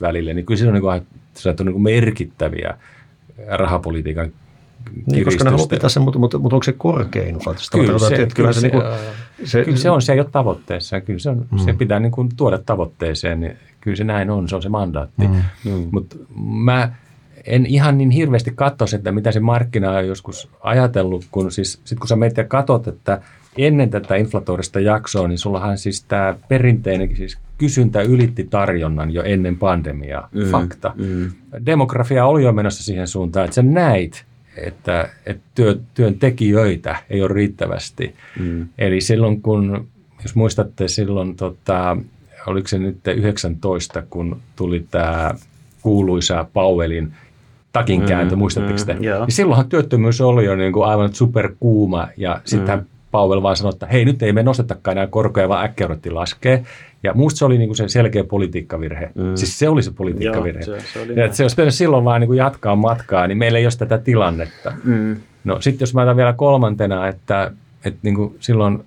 [0.01, 2.75] välille, niin kyllä siinä on, niin kuin, on niin kuin merkittäviä
[3.49, 4.33] rahapolitiikan
[5.07, 7.63] niin, koska ne haluaa pitää sen, mutta, mutta, mutta onko se korkea inflaatio?
[7.73, 8.85] Kyllä, se, kyllä, kyllä, se, se, niin kuin,
[9.45, 11.01] se, kyllä se on, se ei ole tavoitteessa.
[11.01, 11.59] Kyllä se, on, mm.
[11.59, 13.41] se pitää niin kuin tuoda tavoitteeseen.
[13.41, 15.29] Niin kyllä se näin on, se on se mandaatti.
[15.29, 15.43] Mm.
[15.65, 15.89] Mm.
[15.91, 16.93] Mutta mä
[17.45, 21.99] en ihan niin hirveästi katso että mitä se markkina on joskus ajatellut, kun siis sit
[21.99, 23.23] kun sä meitä ja katot, että
[23.59, 29.57] ennen tätä inflatorista jaksoa, niin sullahan siis tämä perinteinen siis kysyntä ylitti tarjonnan jo ennen
[29.57, 30.29] pandemiaa.
[30.33, 30.93] Mm, Fakta.
[30.97, 31.31] Mm.
[31.67, 34.25] Demografia oli jo menossa siihen suuntaan, että sä näit,
[34.57, 38.15] että, että työ, työntekijöitä ei ole riittävästi.
[38.41, 38.69] Mm.
[38.79, 39.89] Eli silloin kun,
[40.23, 41.97] jos muistatte silloin, tota,
[42.47, 45.35] oliko se nyt 19, kun tuli tämä
[45.83, 47.13] kuuluisa Powellin
[47.73, 48.95] takinkääntö, mm, muistatteko mm, te?
[48.95, 52.87] Mm, niin silloinhan työttömyys oli jo niin kuin aivan superkuuma ja sitten mm.
[53.13, 56.65] Powell vaan sanoi, että hei nyt ei me nostetakaan enää korkoja, vaan äkkiä laskee.
[57.03, 59.11] Ja musta se oli niinku se selkeä politiikkavirhe.
[59.15, 59.37] Mm.
[59.37, 60.61] Siis se oli se politiikkavirhe.
[60.67, 63.39] Joo, se, se, oli ja että se olisi pitänyt silloin vaan niinku jatkaa matkaa, niin
[63.39, 64.73] meillä ei ole tätä tilannetta.
[64.85, 65.17] Mm.
[65.45, 67.53] No sitten jos mä otan vielä kolmantena, että,
[67.85, 68.85] että niinku silloin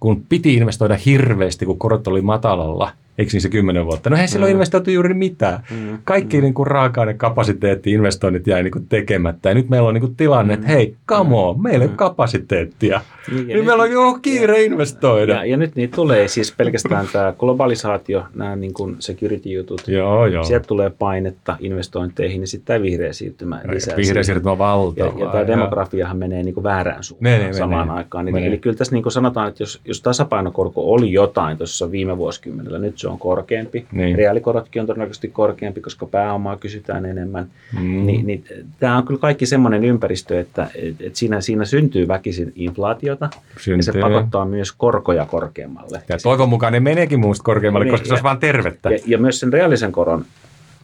[0.00, 4.10] kun piti investoida hirveästi, kun korot oli matalalla– Eikö niin se kymmenen vuotta?
[4.10, 4.54] No ei silloin mm.
[4.54, 5.60] investoitu juuri mitään.
[5.70, 5.98] Mm.
[6.04, 6.42] Kaikki mm.
[6.42, 9.48] niin kuin raaka-ainekapasiteetti, investoinnit jäi niin kuin tekemättä.
[9.48, 11.96] Ja nyt meillä on niin kuin tilanne, että hei, come on, meillä ei mm.
[11.96, 13.00] kapasiteettia.
[13.32, 15.32] Niin, niin meillä on jo kiire ja, investoida.
[15.32, 19.88] Ja, ja nyt niitä tulee siis pelkästään tämä globalisaatio, nämä niin kuin security-jutut.
[19.88, 20.44] Joo, joo.
[20.44, 23.96] Sieltä tulee painetta investointeihin, niin sitten tämä vihreä siirtymä lisää.
[23.96, 25.18] Vihreä siirtymä on valtava.
[25.18, 27.98] Ja, ja tämä demografiahan menee niin kuin väärään suuntaan ne, ne, samaan menee.
[27.98, 28.28] aikaan.
[28.28, 32.16] Eli, eli kyllä tässä niin kuin sanotaan, että jos, jos tasapainokorko oli jotain tuossa viime
[32.16, 33.86] vuosikymmenellä, nyt se on korkeampi.
[33.92, 34.16] Niin.
[34.16, 37.46] Reaalikorotkin on todennäköisesti korkeampi, koska pääomaa kysytään enemmän.
[37.80, 38.06] Mm.
[38.06, 38.44] Ni, niin,
[38.80, 43.78] tämä on kyllä kaikki semmoinen ympäristö, että et, et siinä, siinä syntyy väkisin inflaatiota syntyy.
[43.78, 46.02] ja se pakottaa myös korkoja korkeammalle.
[46.08, 48.90] Ja toivon mukaan ne meneekin muusta korkeammalle, niin, koska se olisi vain tervettä.
[48.90, 50.24] Ja, ja myös sen reaalisen koron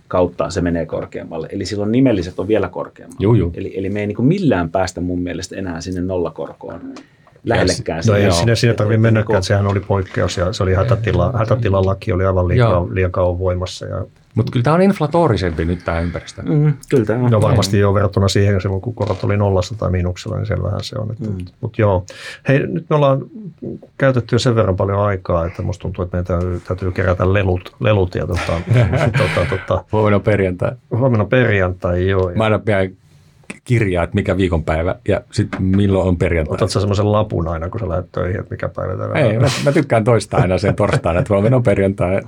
[0.09, 1.49] kautta se menee korkeammalle.
[1.53, 3.23] Eli silloin nimelliset on vielä korkeammalle.
[3.23, 3.53] Juu, juu.
[3.55, 6.81] Eli, eli me ei niin millään päästä mun mielestä enää sinne nollakorkoon
[7.45, 8.03] lähellekään.
[8.07, 12.13] No ei siinä, siinä tarvitse mennäkään, että sehän oli poikkeus ja se oli hätätila, hätätilalaki
[12.13, 13.87] oli aivan liikaa, liian kauan voimassa.
[13.87, 16.43] Ja mutta kyllä tämä on inflatorisempi nyt tämä ympäristö.
[16.43, 17.31] Mm, kyllä tämä on.
[17.31, 20.99] No varmasti jo verrattuna siihen, silloin kun korot oli nollassa tai miinuksella, niin selvähän se
[20.99, 21.11] on.
[21.11, 21.45] Että, mm.
[21.61, 22.05] Mutta joo,
[22.49, 23.21] hei nyt me ollaan
[23.99, 27.77] käytetty jo sen verran paljon aikaa, että musta tuntuu, että meidän täytyy, täytyy kerätä lelut,
[27.81, 28.61] lelut ja tota,
[29.19, 30.73] tota, tota, huomenna perjantai.
[30.91, 32.33] Huomenna perjantai, joo.
[32.35, 32.91] Mä aina pidän
[33.71, 36.55] kirjaa, että mikä viikonpäivä ja sitten milloin on perjantai.
[36.55, 39.73] Otatko semmoisen lapun aina, kun sä lähdet töihin, että mikä päivä tänään Ei, mä, mä,
[39.73, 42.21] tykkään toistaa aina sen torstaina, että huomenna on perjantai.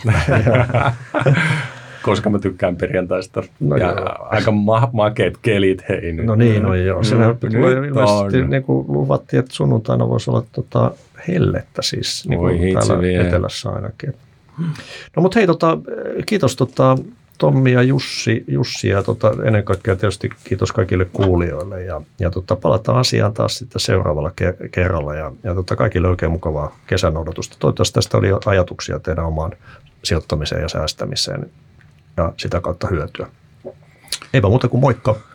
[2.03, 3.43] koska mä tykkään perjantaista.
[3.61, 4.16] No ja joo.
[4.20, 6.26] aika ma- makeet kelit hei nyt.
[6.26, 7.03] No niin, no joo.
[7.03, 10.90] Siinä no, tulee ilmeisesti, niin kuin luvattiin, että sunnuntaina voisi olla tota
[11.28, 13.20] hellettä siis, niin kuin täällä vie.
[13.20, 14.14] etelässä ainakin.
[15.16, 15.78] No mutta hei, tota,
[16.26, 16.99] kiitos tota,
[17.39, 22.57] Tommi ja Jussi, Jussi ja tota, ennen kaikkea tietysti kiitos kaikille kuulijoille ja, ja tota,
[22.57, 27.57] palataan asiaan taas sitten seuraavalla ke- kerralla ja, ja tota, kaikille oikein mukavaa kesän odotusta.
[27.59, 29.53] Toivottavasti tästä oli ajatuksia teidän omaan
[30.05, 31.51] sijoittamiseen ja säästämiseen
[32.16, 33.26] ja sitä kautta hyötyä.
[34.35, 35.32] Eipä muuta kuin moikka!